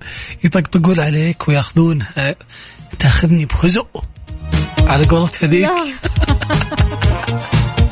[0.44, 2.36] يطقطقون عليك وياخذونها.
[3.00, 3.86] تاخذني بهزء.
[4.86, 5.62] على قولة هذيك.
[5.62, 5.84] لا.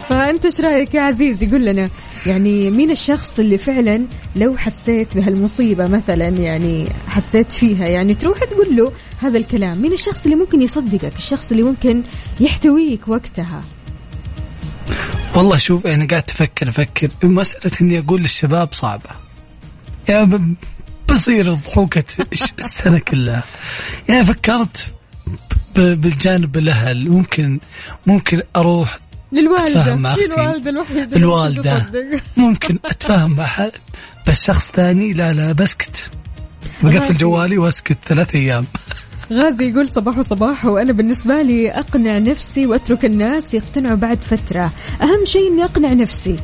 [0.08, 1.90] فأنت إيش رأيك يا عزيز يقول لنا.
[2.26, 4.04] يعني مين الشخص اللي فعلا
[4.36, 9.82] لو حسيت بهالمصيبة مثلا يعني حسيت فيها يعني تروح تقول له هذا الكلام.
[9.82, 12.02] مين الشخص اللي ممكن يصدقك؟ الشخص اللي ممكن
[12.40, 13.62] يحتويك وقتها.
[15.34, 17.10] والله شوف أنا قاعد أفكر أفكر.
[17.22, 19.10] مسألة إني أقول للشباب صعبة.
[20.08, 20.30] يا
[21.12, 22.04] بصير ضحوكة
[22.58, 23.44] السنة كلها.
[24.08, 24.88] يعني فكرت
[25.76, 27.58] بالجانب الأهل ممكن
[28.06, 28.98] ممكن أروح
[29.32, 30.34] للوالدة أتفاهم مع هي أختي.
[30.34, 31.86] الوالدة الوحيدة الوالدة.
[32.36, 33.72] ممكن أتفاهم مع حد
[34.28, 36.10] بس شخص ثاني لا لا بسكت.
[36.82, 37.16] بقفل.
[37.16, 38.64] جوالي وأسكت ثلاث أيام.
[39.32, 44.70] غازي يقول صباح وصباح وأنا بالنسبة لي أقنع نفسي وأترك الناس يقتنعوا بعد فترة.
[45.02, 46.36] أهم شيء إني أقنع نفسي.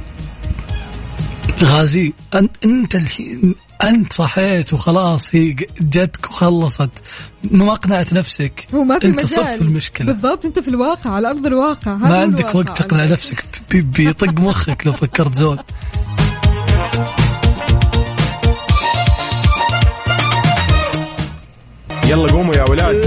[1.65, 2.13] غازي
[2.65, 3.55] أنت الحين
[3.89, 6.91] أنت صحيت وخلاص هي جتك وخلصت.
[7.51, 8.67] ما أقنعت نفسك.
[8.75, 10.13] هو ما في مجال صرت في المشكلة.
[10.13, 11.97] بالضبط أنت في الواقع على أرض الواقع.
[11.97, 12.59] هذا ما عندك الواقع.
[12.59, 13.45] وقت تقنع نفسك.
[13.71, 15.59] بي- بيطق مخك لو فكرت زول.
[22.09, 23.07] يلا قوموا يا ولاد.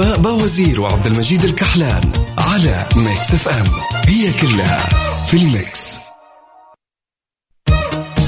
[0.00, 2.00] باوزير وعبد المجيد الكحلان
[2.38, 3.66] على Mix FM.
[4.06, 4.88] هي كلها
[5.26, 5.98] في ال mix.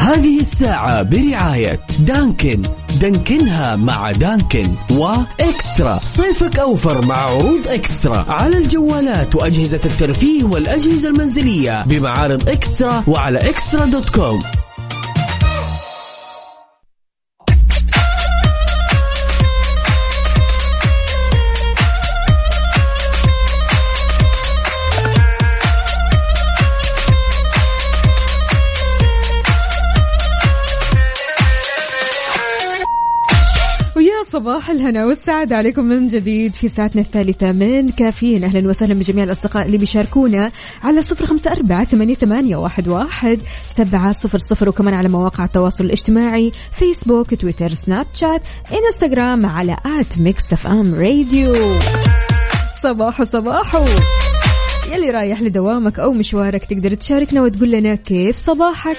[0.00, 2.62] هذه الساعة برعاية دانكن.
[3.00, 6.00] دانكنها مع دانكن وإكسترا.
[6.04, 8.24] صيفك أوفر مع عروض إكسترا.
[8.28, 14.40] على الجوالات وأجهزة الترفيه والأجهزة المنزلية بمعارض إكسترا وعلى إكسترا دوت كوم.
[34.42, 38.44] صباح الهنا والسعادة عليكم من جديد في ساعتنا الثالثة من كافيين.
[38.44, 40.52] أهلا وسهلا بجميع الأصدقاء اللي بيشاركونا
[40.82, 43.40] على صفر خمسة أربعة ثمانية, واحد
[43.76, 44.68] سبعة صفر صفر.
[44.68, 51.54] وكمان على مواقع التواصل الاجتماعي فيسبوك تويتر سناب شات إنستغرام على at Mix FM Radio.
[52.82, 53.84] صباحو صباحو
[54.92, 58.96] يلي رايح لدوامك أو مشوارك تقدر تشاركنا وتقول لنا كيف صباحك.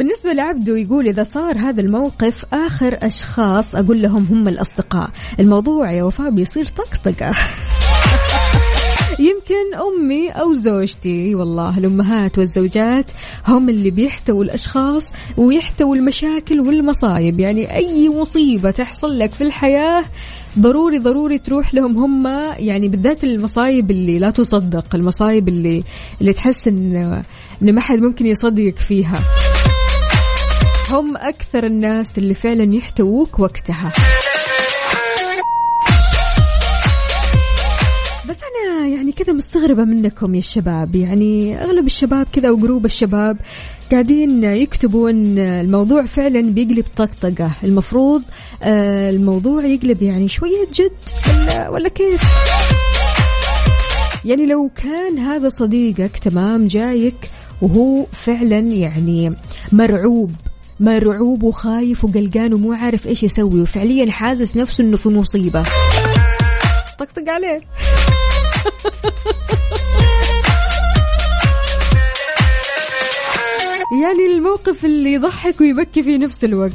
[0.00, 5.10] بالنسبة لعبده يقول إذا صار هذا الموقف آخر أشخاص أقول لهم هم الأصدقاء.
[5.40, 7.30] الموضوع يا وفاء بيصير طقطقة.
[9.28, 13.10] يمكن أمي أو زوجتي والله الأمهات والزوجات
[13.48, 15.04] هم اللي بيحتووا الأشخاص
[15.36, 17.40] ويحتووا المشاكل والمصايب.
[17.40, 20.04] يعني أي مصيبة تحصل لك في الحياة
[20.58, 22.26] ضروري ضروري تروح لهم هم.
[22.58, 25.82] يعني بالذات المصايب اللي لا تصدق المصايب اللي
[26.20, 27.22] اللي تحس إن
[27.62, 29.20] إن ما حد ممكن يصدقك فيها.
[30.90, 33.92] هم أكثر الناس اللي فعلا يحتووك وقتها.
[38.28, 43.36] بس أنا يعني كذا مستغربة منكم يا الشباب يعني أغلب الشباب كذا وجروب الشباب
[43.92, 47.50] قاعدين يكتبوا أن الموضوع فعلا بيقلب طقطقة.
[47.64, 48.22] المفروض
[48.62, 50.92] آه، الموضوع يقلب يعني شوية جد
[51.28, 52.22] ولا, ولا كيف؟
[54.24, 57.30] يعني لو كان هذا صديقك تمام جايك
[57.62, 59.36] وهو فعلا يعني
[59.72, 60.30] مرعوب
[60.80, 63.60] مرعوب وخايف وقلقان ومو عارف إيش يسوي.
[63.60, 65.62] وفعليا حاسس نفسه إنه في مصيبة.
[66.98, 67.60] طقطق عليه.
[74.02, 76.72] يعني الموقف اللي يضحك ويبكي في نفس الوقت.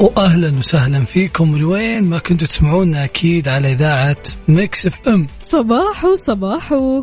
[0.00, 1.52] واهلا وسهلا فيكم.
[1.52, 4.16] من وين ما كنتوا تسمعونا أكيد على إذاعة
[4.48, 5.26] ميكس إف إم.
[5.48, 7.02] صباحو صباحو.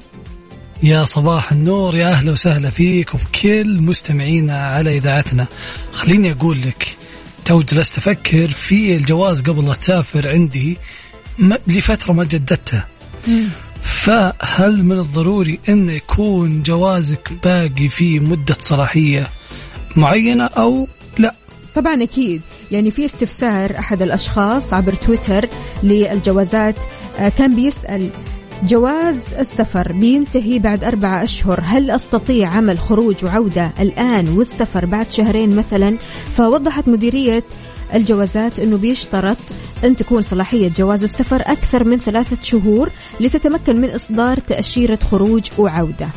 [0.84, 5.48] يا صباح النور يا أهلا وسهلا فيكم كل مستمعينا على إذاعتنا.
[5.94, 6.98] خليني أقول لك
[7.46, 10.78] تو جلست أفكر في الجواز قبل لا تسافر عندي
[11.68, 12.84] لفترة ما جددته
[13.82, 19.30] فهل من الضروري انه يكون جوازك باقي فيه مدة صلاحية
[19.96, 21.36] معينة أو لا؟
[21.76, 22.42] طبعا أكيد.
[22.72, 25.50] يعني في استفسار أحد الأشخاص عبر تويتر
[25.84, 26.76] للجوازات.
[27.20, 28.10] آه، كان بيسأل
[28.64, 35.56] جواز السفر بينتهي بعد أربعة أشهر هل أستطيع عمل خروج وعودة الآن والسفر بعد شهرين
[35.56, 35.98] مثلا؟
[36.36, 37.44] فوضحت مديرية
[37.94, 39.38] الجوازات أنه بيشترط
[39.84, 46.08] أن تكون صلاحية جواز السفر أكثر من ثلاثة شهور لتتمكن من إصدار تأشيرة خروج وعودة.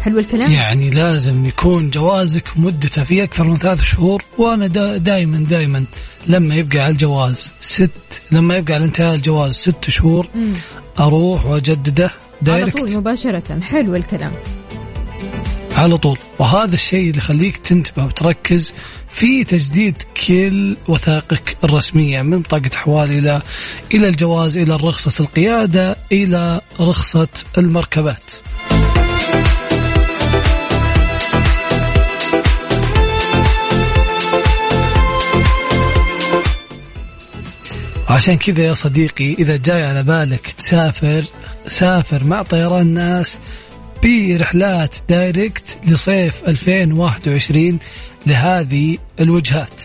[0.00, 5.38] حلو الكلام؟ يعني لازم يكون جوازك مدته في أكثر من ثلاث شهور وأنا دا دائما
[5.38, 5.84] دائما
[6.26, 10.52] لما يبقى على الجواز ست لما يبقى على انتهاء الجواز ست شهور مم.
[11.00, 13.60] أروح وأجدده على دايركت طول مباشرة.
[13.60, 14.32] حلو الكلام.
[15.74, 16.18] على طول.
[16.38, 18.72] وهذا الشيء اللي يخليك تنتبه وتركز
[19.10, 23.42] في تجديد كل وثائقك الرسمية من بطاقة أحوال إلى
[23.94, 27.28] إلى الجواز إلى رخصة القيادة إلى رخصة
[27.58, 28.30] المركبات.
[38.08, 41.24] عشان كذا يا صديقي إذا جاي على بالك تسافر
[41.66, 43.38] سافر مع طيران ناس
[44.02, 47.78] برحلات دايركت لصيف 2021
[48.26, 49.82] لهذه الوجهات.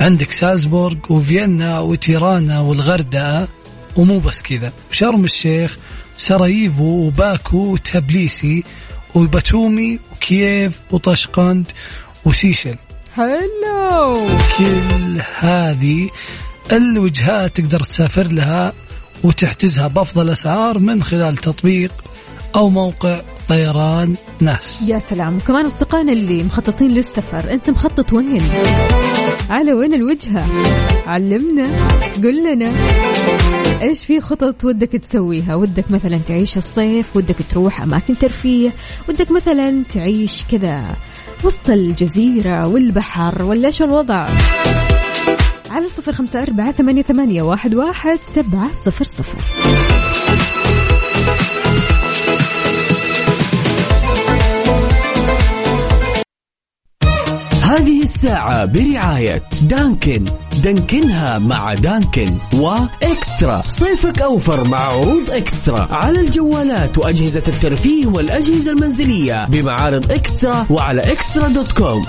[0.00, 3.48] عندك سالزبورغ وفيينا وتيرانا والغردقة
[3.96, 4.72] ومو بس كذا.
[4.90, 5.78] شرم الشيخ
[6.18, 8.64] سراييفو وباكو وتبليسي
[9.14, 11.72] وباتومي وكييف وطشقند
[12.24, 12.76] وسيشل.
[13.16, 14.28] حلو
[14.58, 16.10] كل هذه
[16.72, 18.72] الوجهات تقدر تسافر لها
[19.24, 21.92] وتحجزها بأفضل أسعار من خلال تطبيق
[22.56, 24.82] أو موقع طيران ناس.
[24.86, 25.36] يا سلام.
[25.36, 28.42] وكمان أصدقائنا اللي مخططين للسفر أنت مخطط وين؟
[29.50, 30.46] على وين الوجهة؟
[31.06, 31.68] علمنا
[32.16, 32.72] قل لنا
[33.82, 38.70] إيش في خطط ودك تسويها؟ ودك مثلا تعيش الصيف ودك تروح أماكن ترفيه
[39.08, 40.96] ودك مثلا تعيش كذا
[41.44, 44.28] وسط الجزيرة والبحر ولا إيش الوضع؟
[45.70, 49.38] على صفر خمسة أربعة ثمانية, ثمانية واحد, واحد سبعة صفر صفر.
[57.62, 60.24] هذه الساعة برعاية دانكن.
[60.64, 63.62] دانكنها مع دانكن وإكسترا.
[63.66, 65.88] صيفك أوفر مع عروض إكسترا.
[65.90, 72.02] على الجوالات وأجهزة الترفيه والأجهزة المنزلية بمعارض إكسترا وعلى إكسترا دوت كوم.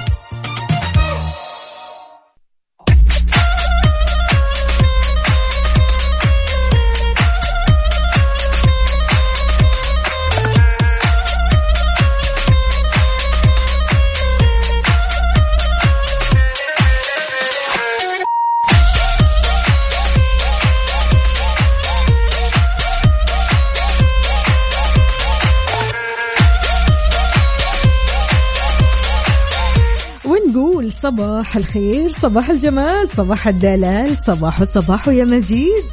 [31.04, 35.86] صباح الخير صباح الجمال صباح الدلال صباح صباح يا مجيد.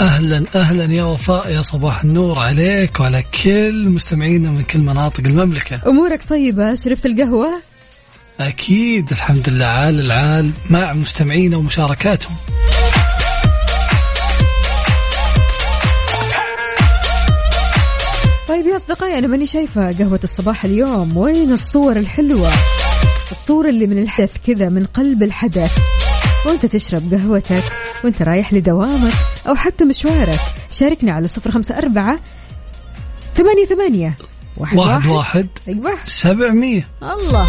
[0.00, 5.80] أهلا أهلا يا وفاء يا صباح النور عليك وعلى كل مستمعينا من كل مناطق المملكة.
[5.86, 7.48] أمورك طيبة؟ شربت القهوة؟
[8.40, 12.36] أكيد الحمد لله عال العال مع مستمعينا ومشاركاتهم.
[18.48, 22.50] طيب يا أصدقائي أنا ماني شايفة قهوة الصباح اليوم وين الصور الحلوة؟
[23.32, 25.78] الصورة اللي من الحدث كذا من قلب الحدث.
[26.46, 27.64] وانت تشرب قهوتك
[28.04, 29.12] وانت رايح لدوامك
[29.48, 30.40] أو حتى مشوارك.
[30.70, 32.20] شاركنا على صفر خمسة أربعة
[33.34, 34.16] ثمانية ثمانية
[34.56, 35.48] واحد واحد واحد.
[35.68, 36.88] أيوة سبعمية.
[37.02, 37.48] الله.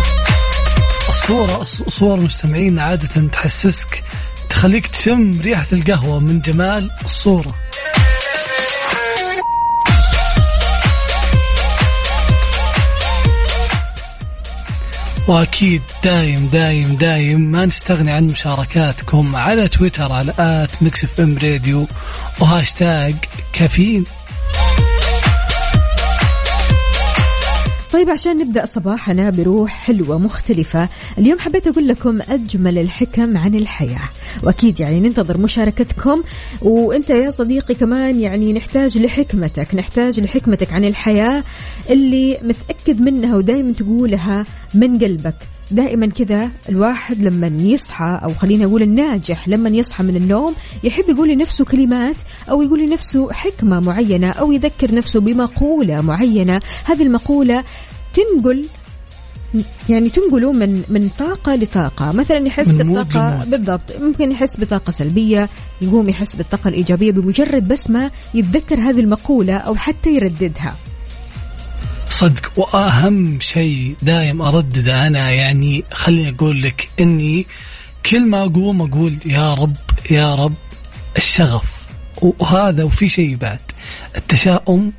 [1.09, 4.03] الصورة صور مستمعين عادة تحسسك
[4.49, 7.55] تخليك تشم ريحة القهوة من جمال الصورة.
[15.27, 21.87] واكيد دايم دايم دايم ما نستغني عن مشاركاتكم على تويتر على at Mix FM Radio
[22.39, 23.15] وهاشتاج
[23.53, 24.03] كافيين.
[27.93, 34.09] طيب عشان نبدأ صباحنا بروح حلوة مختلفة اليوم حبيت أقول لكم أجمل الحكم عن الحياة.
[34.43, 36.23] وأكيد يعني ننتظر مشاركتكم.
[36.61, 41.43] وأنت يا صديقي كمان يعني نحتاج لحكمتك نحتاج لحكمتك عن الحياة
[41.89, 45.52] اللي متأكد منها ودائما تقولها من قلبك.
[45.73, 50.53] دائما كذا الواحد لما يصحى أو خلينا نقول الناجح لما يصحى من النوم
[50.83, 52.15] يحب يقول لنفسه كلمات
[52.49, 57.63] أو يقول لنفسه حكمة معينة أو يذكر نفسه بمقولة معينة هذه المقولة
[58.13, 58.65] تنقل
[59.89, 62.97] يعني تنقله من من طاقة لطاقة، مثلا يحس لمود.
[63.49, 65.49] بالضبط، ممكن يحس بطاقة سلبية،
[65.81, 70.75] يقوم يحس بالطاقة الإيجابية بمجرد بس ما يتذكر هذه المقولة أو حتى يرددها.
[72.23, 77.45] صدق وأهم شيء دايم اردده أنا يعني خليني أقول لك إني
[78.05, 79.75] كل ما أقوم أقول يا رب
[80.11, 80.53] يا رب
[81.17, 81.65] الشغف
[82.21, 83.59] وهذا وفي شيء بعد
[84.17, 84.91] التشاؤم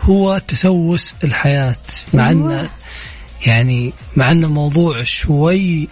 [0.00, 1.76] هو تسوس الحياة
[2.14, 2.60] مع أيوة.
[2.60, 2.70] انه
[3.46, 5.88] يعني مع انه موضوع شوي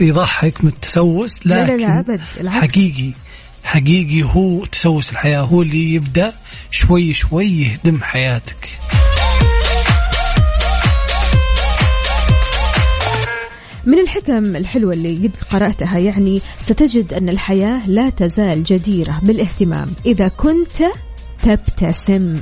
[0.00, 2.20] يضحك من التسوس لا لا لكن لا أبد.
[2.48, 3.12] حقيقي
[3.64, 6.32] حقيقي هو تسوس الحياة هو اللي يبدأ
[6.70, 8.68] شوي شوي يهدم حياتك
[13.86, 19.92] من الحكم الحلوة اللي قد قرأتها يعني ستجد أن الحياة لا تزال جديرة بالاهتمام.
[20.06, 20.82] إذا كنت
[21.42, 22.40] تبتسم.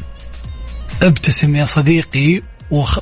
[1.03, 2.43] ابتسم يا صديقي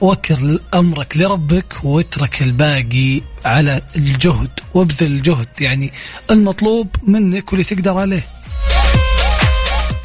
[0.00, 5.92] وكر أمرك لربك واترك الباقي على الجهد وابذل الجهد يعني
[6.30, 8.22] المطلوب منك واللي تقدر عليه.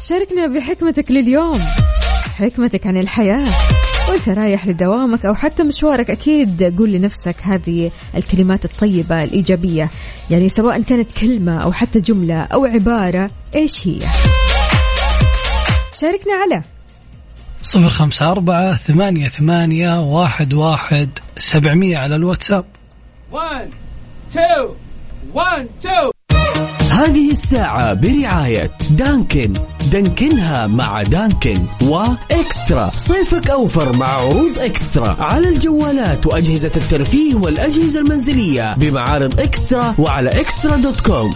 [0.08, 1.60] شاركنا بحكمتك لليوم.
[2.38, 3.75] حكمتك عن الحياة.
[4.08, 9.90] وإنت رايح لدوامك أو حتى مشوارك أكيد قول لنفسك هذه الكلمات الطيبة الإيجابية.
[10.30, 13.98] يعني سواء كانت كلمة أو حتى جملة أو عبارة إيش هي؟
[16.00, 16.62] شاركنا على
[17.62, 22.64] صفر خمسة أربعة ثمانية ثمانية واحد واحد سبعمية على الواتساب.
[23.32, 23.68] One,
[24.34, 24.64] two,
[25.34, 26.10] one, two.
[26.90, 29.54] هذه الساعة برعاية دانكن.
[29.92, 32.90] دانكنها مع دانكن وإكسترا.
[32.94, 35.16] صيفك أوفر مع عروض إكسترا.
[35.20, 41.30] على الجوالات وأجهزة الترفيه والأجهزة المنزلية بمعارض إكسترا وعلى إكسترا دوت كوم.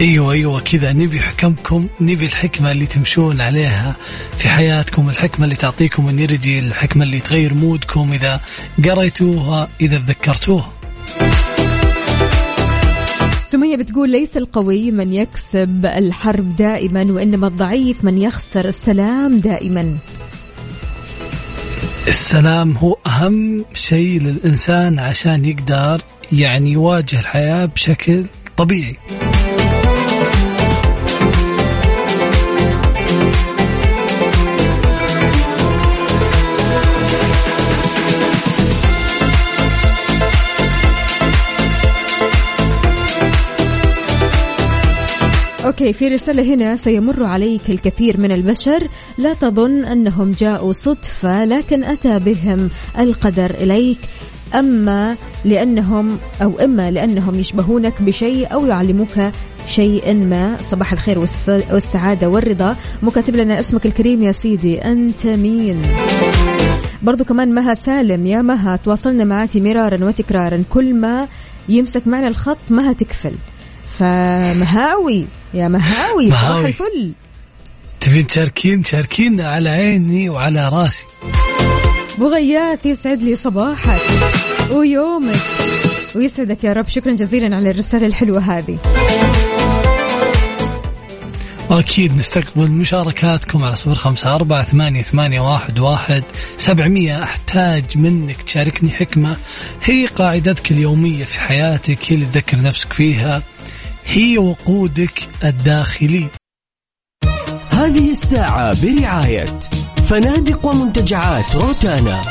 [0.00, 0.92] أيوه أيوه كذا.
[0.92, 3.96] نبي حكمكم نبي الحكمة اللي تمشون عليها
[4.36, 8.40] في حياتكم الحكمة اللي تعطيكم انرجي الحكمة اللي تغير مودكم إذا
[8.84, 10.72] قريتوها إذا تذكرتوها.
[13.48, 19.96] سمية بتقول ليس القوي من يكسب الحرب دائما وإنما الضعيف من يخسر السلام دائما.
[22.08, 26.00] السلام هو أهم شيء للإنسان عشان يقدر
[26.32, 28.24] يعني يواجه الحياة بشكل
[28.56, 28.96] طبيعي.
[45.80, 48.88] okay في رسالة هنا سيمر عليك الكثير من البشر.
[49.18, 52.68] لا تظن أنهم جاءوا صدفة لكن أتى بهم
[52.98, 53.98] القدر إليك.
[54.54, 59.30] أما لأنهم أو إما لأنهم يشبهونك بشيء أو يعلموك
[59.66, 60.56] شيء ما.
[60.60, 62.76] صباح الخير والس- والسعادة والرضا.
[63.02, 65.82] مكاتب لنا اسمك الكريم يا سيدي أنت مين؟
[67.02, 68.26] برضو كمان مها سالم.
[68.26, 70.62] يا مها تواصلنا معك مرارا وتكرارا.
[70.70, 71.28] كل ما
[71.68, 73.32] يمسك معنا الخط مها تكفل.
[73.98, 75.24] فمهاوي.
[75.54, 76.64] يا مهاوي صباح.
[76.64, 77.12] الفل.
[78.00, 81.04] تبين تشاركين؟ تشاركين على عيني وعلى راسي.
[82.16, 84.00] ابو غياث يسعد لي صباحك
[84.70, 85.40] ويومك.
[86.14, 86.88] ويسعدك يا رب.
[86.88, 88.78] شكرا جزيلا على الرسالة الحلوة هذه.
[91.70, 96.22] وأكيد نستقبل مشاركاتكم على صفر خمسة أربعة ثمانية, ثمانية واحد, واحد
[96.56, 97.22] سبعمية.
[97.22, 99.36] أحتاج منك تشاركني حكمة.
[99.84, 101.98] هي قاعدتك اليومية في حياتك.
[102.06, 103.42] هي اللي تذكر نفسك فيها.
[104.10, 106.26] هي وقودك الداخلي.
[107.70, 109.46] هذه الساعة برعاية
[110.08, 112.22] فنادق ومنتجعات روتانا.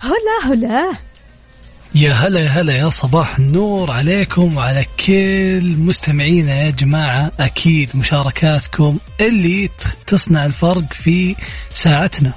[0.00, 1.09] هلا هلا.
[1.94, 7.32] يا هلا يا هلا يا صباح النور عليكم وعلى كل مستمعينا يا جماعة.
[7.40, 9.70] أكيد مشاركاتكم اللي
[10.06, 11.36] تصنع الفرق في
[11.72, 12.32] ساعتنا.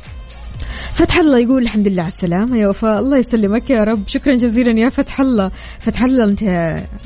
[0.93, 2.57] فتح الله يقول الحمد لله على السلامة.
[2.57, 4.07] يا وفاء الله يسلمك يا رب.
[4.07, 5.51] شكرا جزيلا يا فتح الله.
[5.79, 6.43] فتح الله أنت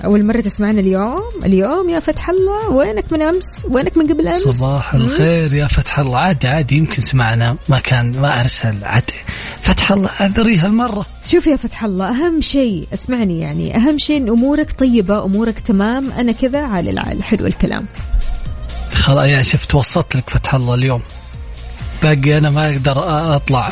[0.05, 1.21] أول مرة تسمعنا اليوم.
[1.45, 4.93] اليوم يا فتح الله وينك من أمس؟ وينك من قبل أمس؟ صباح.
[4.93, 6.17] الخير يا فتح الله.
[6.17, 8.75] عادي عادي يمكن سمعنا ما كان ما أرسل.
[8.83, 9.13] عادي
[9.61, 14.29] فتح الله اعذري هالمرة شوف يا فتح الله أهم شيء اسمعني يعني أهم شيء إن
[14.29, 16.11] أمورك طيبة أمورك تمام.
[16.11, 17.85] أنا كذا عال العال حلو الكلام.
[18.93, 21.01] خلاص يا شفت وسطت لك فتح الله اليوم.
[22.03, 23.71] باقي أنا ما أقدر أ- أطلع.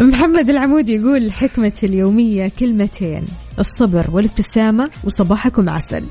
[0.00, 3.24] محمد العمودي يقول حكمتي اليومية كلمتين
[3.58, 6.04] الصبر والابتسامة وصباحكم عسل.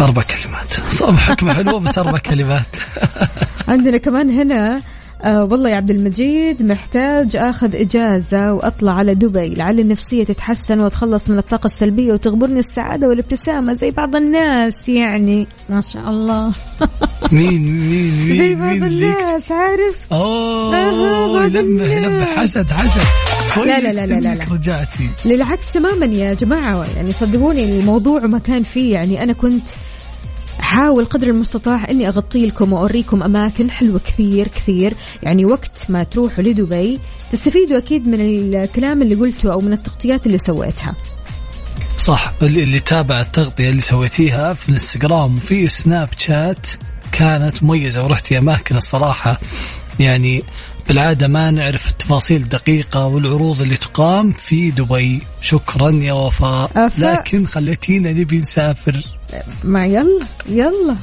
[0.00, 0.74] أربع كلمات.
[0.92, 2.76] صعب حكمة حلوة بس أربع كلمات.
[3.68, 4.82] عندنا كمان هنا
[5.22, 11.30] آه والله يا عبد المجيد محتاج آخذ إجازة وأطلع على دبي لعل النفسية تتحسن وأتخلص
[11.30, 16.52] من الطاقة السلبية وتغبرني السعادة والابتسامة زي بعض الناس يعني ما شاء الله
[17.32, 22.28] مين مين مين زي بعض مين؟ الناس عارف أوه آه، ينبه ينبه الناس.
[22.38, 23.00] حسد حسد
[23.56, 24.44] لا، لا، لا، لا، لا، لا.
[24.52, 29.68] رجعتي للعكس تماما يا جماعة يعني صدقوني الموضوع ما كان فيه يعني أنا كنت
[30.68, 34.94] حاول قدر المستطاع إني أغطي لكم وأوريكم أماكن حلوة كثير كثير.
[35.22, 36.98] يعني وقت ما تروحوا لدبي
[37.32, 40.94] تستفيدوا أكيد من الكلام اللي قلته أو من التغطيات اللي سويتها.
[41.98, 46.66] صح اللي, اللي تابع التغطية اللي سويتيها في الإنستغرام وفي Snapchat
[47.12, 49.40] كانت مميزة ورحتي أماكن الصراحة.
[50.00, 50.42] يعني
[50.88, 55.22] بالعادة ما نعرف التفاصيل الدقيقة والعروض اللي تقام في دبي.
[55.40, 56.90] شكرا يا وفاء.
[56.98, 59.17] لكن خليتينا نبي نسافر.
[59.64, 60.96] ما يلا يلا.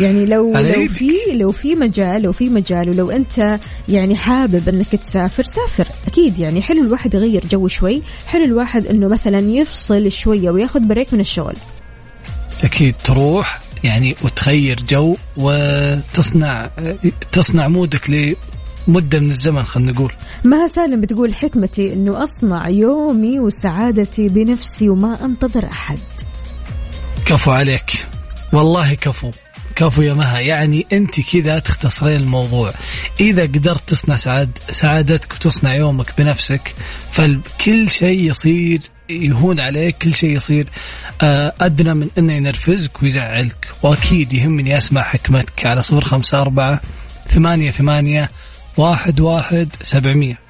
[0.00, 0.88] يعني لو لو.
[0.88, 3.58] في لو في مجال لو في مجال ولو أنت
[3.88, 5.88] يعني حابب إنك تسافر سافر.
[6.06, 8.02] أكيد يعني حلو الواحد يغير جو شوي.
[8.26, 11.54] حلو الواحد إنه مثلا يفصل شوية وياخذ break من الشغل.
[12.64, 16.70] أكيد تروح يعني وتغير جو وتصنع
[17.32, 20.12] تصنع مودك لمدة من الزمن خلينا نقول.
[20.44, 25.98] مها سالم بتقول حكمتي إنه أصنع يومي وسعادتي بنفسي وما أنتظر أحد.
[27.26, 28.06] كفو عليك.
[28.52, 29.30] والله كفو.
[29.76, 30.38] كفو يا مها.
[30.40, 32.72] يعني أنت كذا تختصرين الموضوع.
[33.20, 36.74] إذا قدرت تصنع سعاد سعادتك وتصنع يومك بنفسك
[37.10, 40.68] فكل شيء يصير يهون عليك كل شيء يصير
[41.22, 43.68] آه، أدنى من أنه ينرفزك ويزعلك.
[43.82, 46.80] وأكيد يهمني أسمع حكمتك على صفر خمسة أربعة
[47.28, 48.30] ثمانية ثمانية
[48.76, 50.43] واحد واحد سبعمية.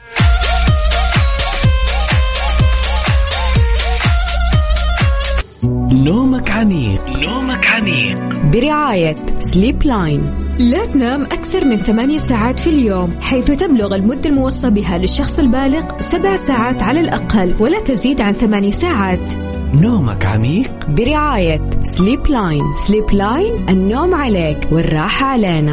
[6.04, 7.08] نومك عميق.
[7.08, 8.18] نومك عميق.
[8.52, 14.70] برعاية سليب لاين لا تنام أكثر من ثمانية ساعات في اليوم حيث تبلغ المدة الموصى
[14.70, 19.32] بها للشخص البالغ سبع ساعات على الأقل ولا تزيد عن ثماني ساعات.
[19.74, 20.72] نومك عميق.
[20.88, 25.72] برعاية Sleep Line Sleep Line النوم عليك والراحة علينا.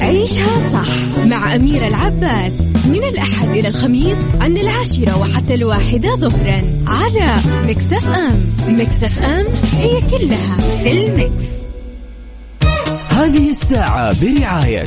[0.00, 2.52] عيشها صح مع أميرة العباس.
[2.88, 7.36] من الأحد إلى الخميس عند العاشرة وحتى الواحدة ظهرا على
[7.68, 8.46] مكسف أم.
[8.68, 9.46] مكسف أم
[9.80, 11.54] هي كلها في المكس
[13.10, 14.84] هذه الساعة برعاية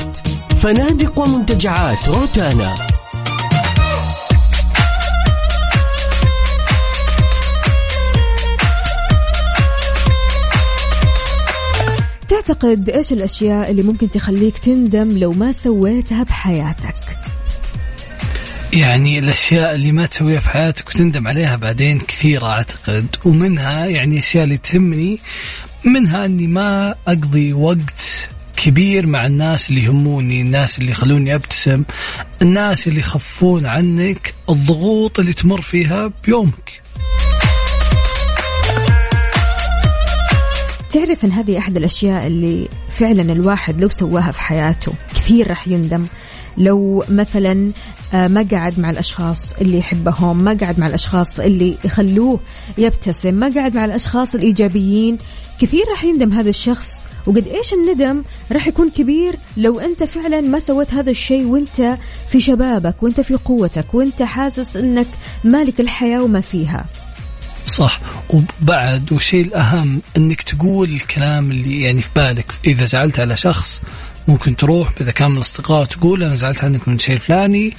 [0.62, 2.74] فنادق ومنتجعات روتانا.
[12.48, 16.94] تعتقد إيش الأشياء اللي ممكن تخليك تندم لو ما سويتها بحياتك؟
[18.72, 23.06] يعني الأشياء اللي ما تسويها في حياتك وتندم عليها بعدين كثيرة أعتقد.
[23.24, 25.18] ومنها يعني أشياء اللي تهمني
[25.84, 31.82] منها إني ما أقضي وقت كبير مع الناس اللي يهموني الناس اللي يخلوني أبتسم
[32.42, 36.87] الناس اللي يخفون عنك الضغوط اللي تمر فيها بيومك.
[40.90, 46.06] تعرف إن هذه أحد الأشياء اللي فعلا الواحد لو سواها في حياته كثير راح يندم.
[46.58, 47.70] لو مثلا
[48.14, 52.40] آه، ما قعد مع الأشخاص اللي يحبهم ما قعد مع الأشخاص اللي يخلوه
[52.78, 55.18] يبتسم ما قعد مع الأشخاص الإيجابيين
[55.60, 57.02] كثير راح يندم هذا الشخص.
[57.26, 58.22] وقد إيش الندم
[58.52, 63.34] راح يكون كبير لو أنت فعلا ما سويت هذا الشيء وأنت في شبابك وأنت في
[63.34, 65.06] قوتك وأنت حاسس إنك
[65.44, 66.84] مالك الحياة وما فيها.
[67.68, 68.00] صح.
[68.30, 72.46] وبعد والشيء الأهم أنك تقول الكلام اللي يعني في بالك.
[72.66, 73.80] إذا زعلت على شخص
[74.28, 77.74] ممكن تروح إذا كان من الأصدقاء تقول أنا زعلت عنك من الشيء الفلاني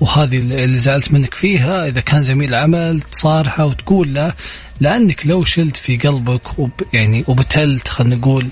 [0.00, 1.86] وهذه اللي زعلت منك فيها.
[1.86, 4.32] إذا كان زميل عمل تصارحه وتقول له
[4.80, 8.48] لأنك لو شلت في قلبك وب يعني وبتلت خلينا نقول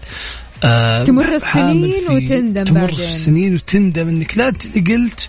[0.65, 3.09] آه تمر السنين وتندم تمر بعدين.
[3.09, 4.53] السنين وتندم إنك لا
[4.87, 5.29] قلت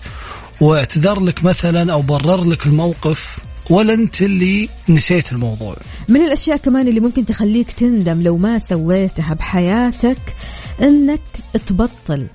[0.60, 3.38] واعتذر لك مثلا أو برر لك الموقف.
[3.70, 5.76] ولا انت اللي نسيت الموضوع.
[6.08, 10.34] من الأشياء كمان اللي ممكن تخليك تندم لو ما سويتها بحياتك
[10.82, 11.20] إنك
[11.66, 12.26] تبطل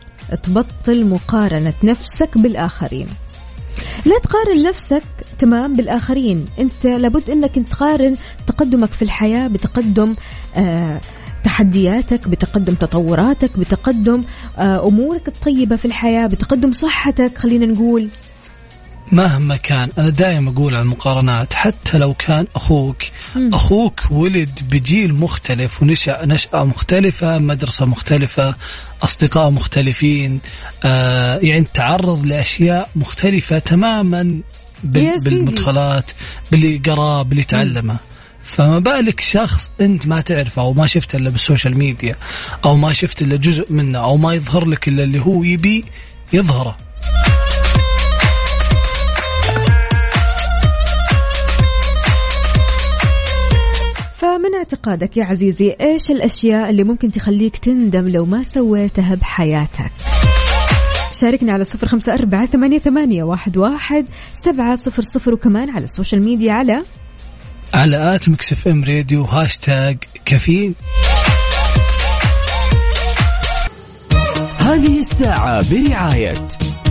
[0.44, 3.08] تبطل مقارنة نفسك بالآخرين.
[4.06, 5.04] لا تقارن نفسك
[5.40, 6.46] تمام بالآخرين.
[6.60, 8.16] أنت لابد إنك تقارن
[8.48, 10.16] تقدمك في الحياة بتقدم
[10.56, 11.02] آه
[11.44, 14.24] تحدياتك بتقدم تطوراتك بتقدم
[14.58, 18.08] آه أمورك الطيبة في الحياة بتقدم صحتك خلينا نقول.
[19.12, 23.04] مهما كان أنا دائما أقول عن المقارنات حتى لو كان أخوك.
[23.38, 28.56] أخوك ولد بجيل مختلف ونشأ نشأة مختلفة مدرسة مختلفة
[29.04, 30.40] أصدقاء مختلفين
[30.84, 34.42] آه يعني تعرض لأشياء مختلفة تماما.
[34.84, 36.12] بالمدخلات
[36.52, 37.98] باللي قراه باللي تعلمه
[38.44, 42.16] فما بالك شخص أنت ما تعرفه أو ما شفته إلا بالسوشيال ميديا
[42.66, 45.86] أو ما شفت إلا جزء منه أو ما يظهر لك إلا اللي هو يبي
[46.34, 46.78] يظهره
[54.46, 59.92] فمن اعتقادك يا عزيزي إيش الأشياء اللي ممكن تخليك تندم لو ما سويتها بحياتك؟
[61.14, 66.24] شاركني على صفر خمسة أربعة ثمانية, ثمانية واحد, واحد سبعة صفر صفر وكمان على السوشيال
[66.24, 66.82] ميديا على
[67.74, 70.76] على at Mix FM Radio hashtag كافيين.
[74.60, 76.34] هذه الساعة برعاية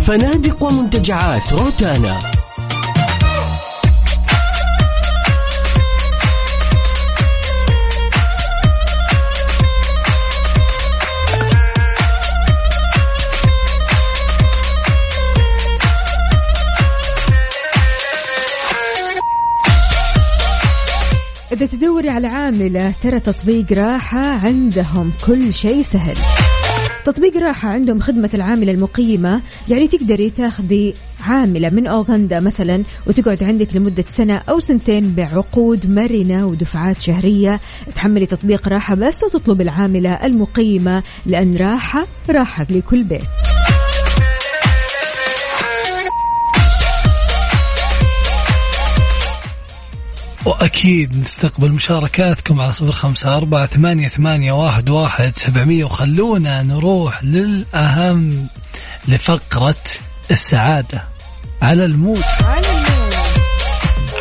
[0.07, 2.19] فنادق ومنتجعات روتانا.
[21.55, 26.17] إذا تدوري على عاملة ترى تطبيق راحة عندهم كل شيء سهل.
[27.05, 30.95] تطبيق راحة عندهم خدمة العاملة المقيمة يعني تقدري تاخذي
[31.27, 37.61] عاملة من أوغندا مثلا وتقعد عندك لمدة سنة أو سنتين بعقود مرنة ودفعات شهرية.
[37.95, 43.54] تحملي تطبيق راحة بس وتطلب العاملة المقيمة لأن راحة راحة لكل بيت.
[50.47, 58.47] وأكيد نستقبل مشاركاتكم على صفر خمسة أربعة ثمانية, ثمانية واحد, واحد سبعمية وخلونا نروح للأهم
[59.09, 59.75] لفقرة
[60.31, 61.05] السعادة.
[61.63, 62.25] على الموت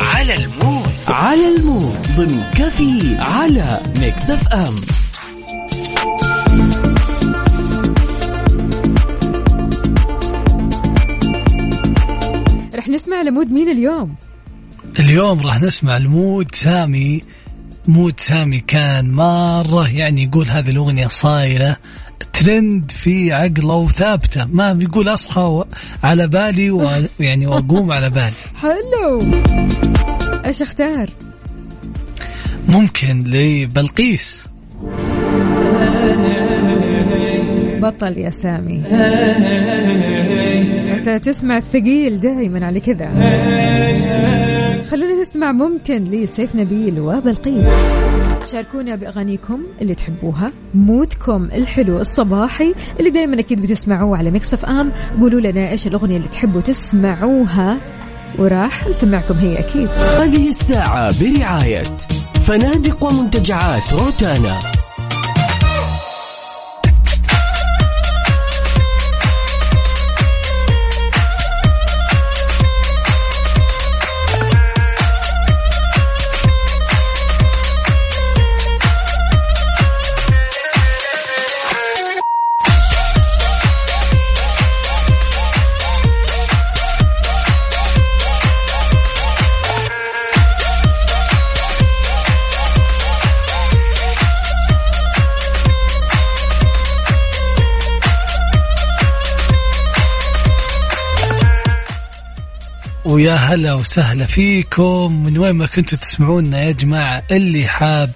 [0.00, 0.88] على المود.
[1.08, 2.06] على المود.
[2.16, 4.80] ضمن كفي على ميكس أف أم.
[12.74, 14.14] رح نسمع ل mood مين اليوم؟
[14.98, 17.22] اليوم راح نسمع ال mood سامي.
[17.88, 21.76] mood سامي كان مرة يعني يقول هذه الأغنية صايرة
[22.32, 24.44] ترند في عقله وثابتة.
[24.52, 25.64] ما بيقول أصحى و-
[26.02, 28.32] على بالي ويعني وأقوم على بالي.
[28.56, 29.18] حلو.
[30.46, 31.10] إيش أختار؟
[32.68, 34.48] ممكن لبلقيس.
[37.80, 38.82] بطل يا سامي.
[41.08, 43.08] انت تسمع الثقيل دائما على كذا.
[44.90, 47.68] خلونا نسمع ممكن لسيف نبيل وبلقيس.
[48.52, 54.92] شاركونا بأغانيكم اللي تحبوها mood كم الحلو الصباحي اللي دائما أكيد بتسمعوه على Mix FM.
[55.20, 57.78] قولوا لنا إيش الأغنية اللي تحبوا تسمعوها
[58.38, 59.88] وراح نسمعكم هي أكيد.
[60.20, 61.84] هذه الساعة برعاية
[62.46, 64.58] فنادق ومنتجعات روتانا.
[103.34, 105.24] ويا هلا وسهلا فيكم.
[105.24, 108.10] من وين ما كنتوا تسمعونا يا جماعة اللي حاب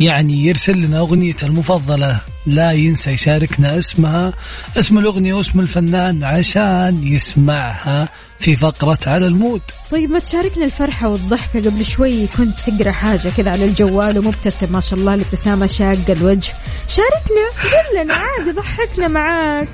[0.00, 4.32] يعني يرسل لنا أغنيته المفضلة لا ينسى يشاركنا اسمها
[4.78, 8.08] اسم الأغنية واسم الفنان عشان يسمعها
[8.38, 9.62] في فقرة على المود.
[9.90, 14.80] طيب ما تشاركنا الفرحة والضحكة؟ قبل شوي كنت تقرأ حاجة كذا على الجوال ومبتسم ما
[14.80, 16.52] شاء الله الابتسامة شاقة الوجه.
[16.88, 19.68] شاركنا قول لنا عادي ضحكنا معاك.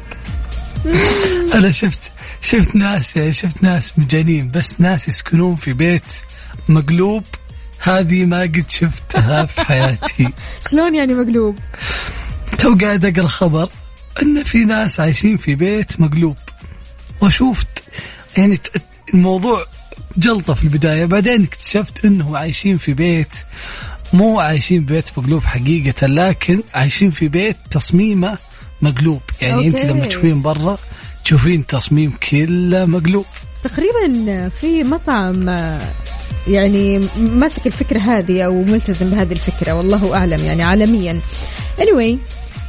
[1.55, 6.13] أنا شفت شفت ناس يعني شفت ناس مجانين بس ناس يسكنون في بيت
[6.69, 7.25] مقلوب.
[7.79, 10.29] هذه ما قد شفتها في حياتي.
[10.71, 11.59] شلون يعني مقلوب؟
[12.59, 13.69] تو قاعد أقرأ خبر
[14.23, 16.37] إن في ناس عايشين في بيت مقلوب.
[17.21, 17.85] وشفت
[18.37, 18.59] يعني
[19.15, 19.65] الموضوع
[20.17, 23.35] جلطة في البداية بعدين اكتشفت إنهم عايشين في بيت.
[24.13, 28.39] مو عايشين ببيت مقلوب حقيقة لكن عايشين في بيت تصميمه
[28.83, 29.23] مقلوب.
[29.41, 29.93] يعني أنت أوكي.
[29.93, 30.79] لما تشوفين برا
[31.27, 33.27] تشوفين تصميم كله مقلوب.
[33.65, 35.49] تقريبا في مطعم
[36.49, 41.21] يعني ماسك الفكرة هذه أو ملتزم بهذه الفكرة والله أعلم يعني عالميا.
[41.79, 42.17] Anyway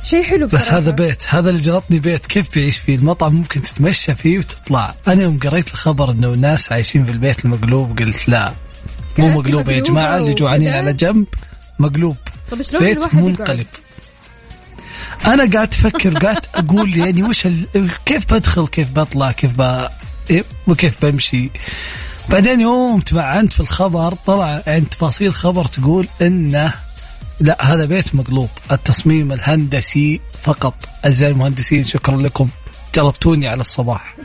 [0.04, 0.78] شيء حلو بس بصراحة.
[0.78, 4.96] هذا بيت هذا اللي جلطني بيت كيف بيعيش فيه؟ المطعم ممكن تتمشى فيه وتطلع.
[5.08, 8.54] أنا يوم قريت الخبر إنه ناس عايشين في البيت المقلوب قلت لا
[9.18, 10.74] مو مقلوب يا جماعة اللي جوعانين.
[10.74, 11.26] على جنب
[11.80, 12.16] مقلوب.
[12.52, 13.68] طب شلون بيت منقلب.
[15.26, 17.92] أنا قاعد أفكر قاعد أقول يعني وش ال...
[18.06, 19.88] كيف بدخل كيف بطلع كيف ب...
[20.30, 21.50] إيه، وكيف بمشي.
[22.30, 26.74] بعدين يوم تمعنت في الخبر طلع يعني تفاصيل خبر تقول إنه
[27.40, 30.74] لا هذا بيت مقلوب التصميم الهندسي فقط.
[31.06, 32.50] اعزائي المهندسين شكرا لكم.
[32.96, 34.16] جلطتوني على الصباح.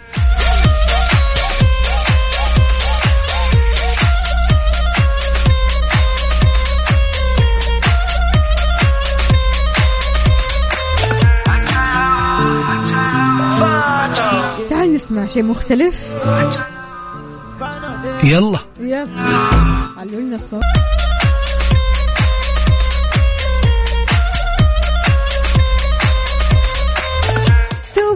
[15.02, 16.08] نسمع شيء مختلف.
[18.24, 18.58] يلا.
[18.80, 19.08] يلا.
[19.96, 20.62] علوا لنا الصوت.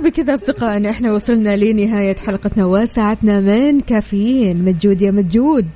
[0.05, 4.65] بكذا أصدقائنا إحنا وصلنا لنهاية حلقتنا وساعتنا من كافيين.
[4.65, 5.69] مجود يا مجود.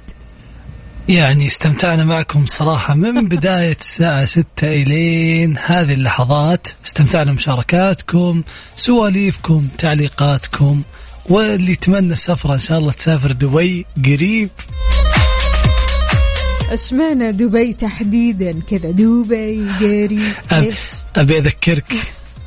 [1.08, 6.68] يعني استمتعنا معكم صراحة من بداية الساعة ستة إلين هذه اللحظات.
[6.86, 8.42] استمتعنا بمشاركاتكم
[8.76, 10.82] سواليفكم تعليقاتكم.
[11.30, 14.50] واللي يتمنى السفرة إن شاء الله تسافر دبي قريب.
[16.70, 20.64] إشمعنى دبي تحديدا كذا؟ دبي قريب أب...
[20.64, 20.76] إيش؟
[21.16, 21.94] أبي أذكرك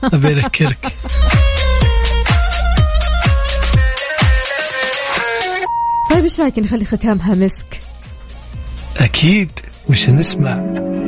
[0.04, 0.94] أبي أذكرك.
[6.12, 7.80] طيب إيش رأيك نخلي ختامها مسك؟
[8.98, 9.52] أكيد
[9.90, 10.93] وش نسمع؟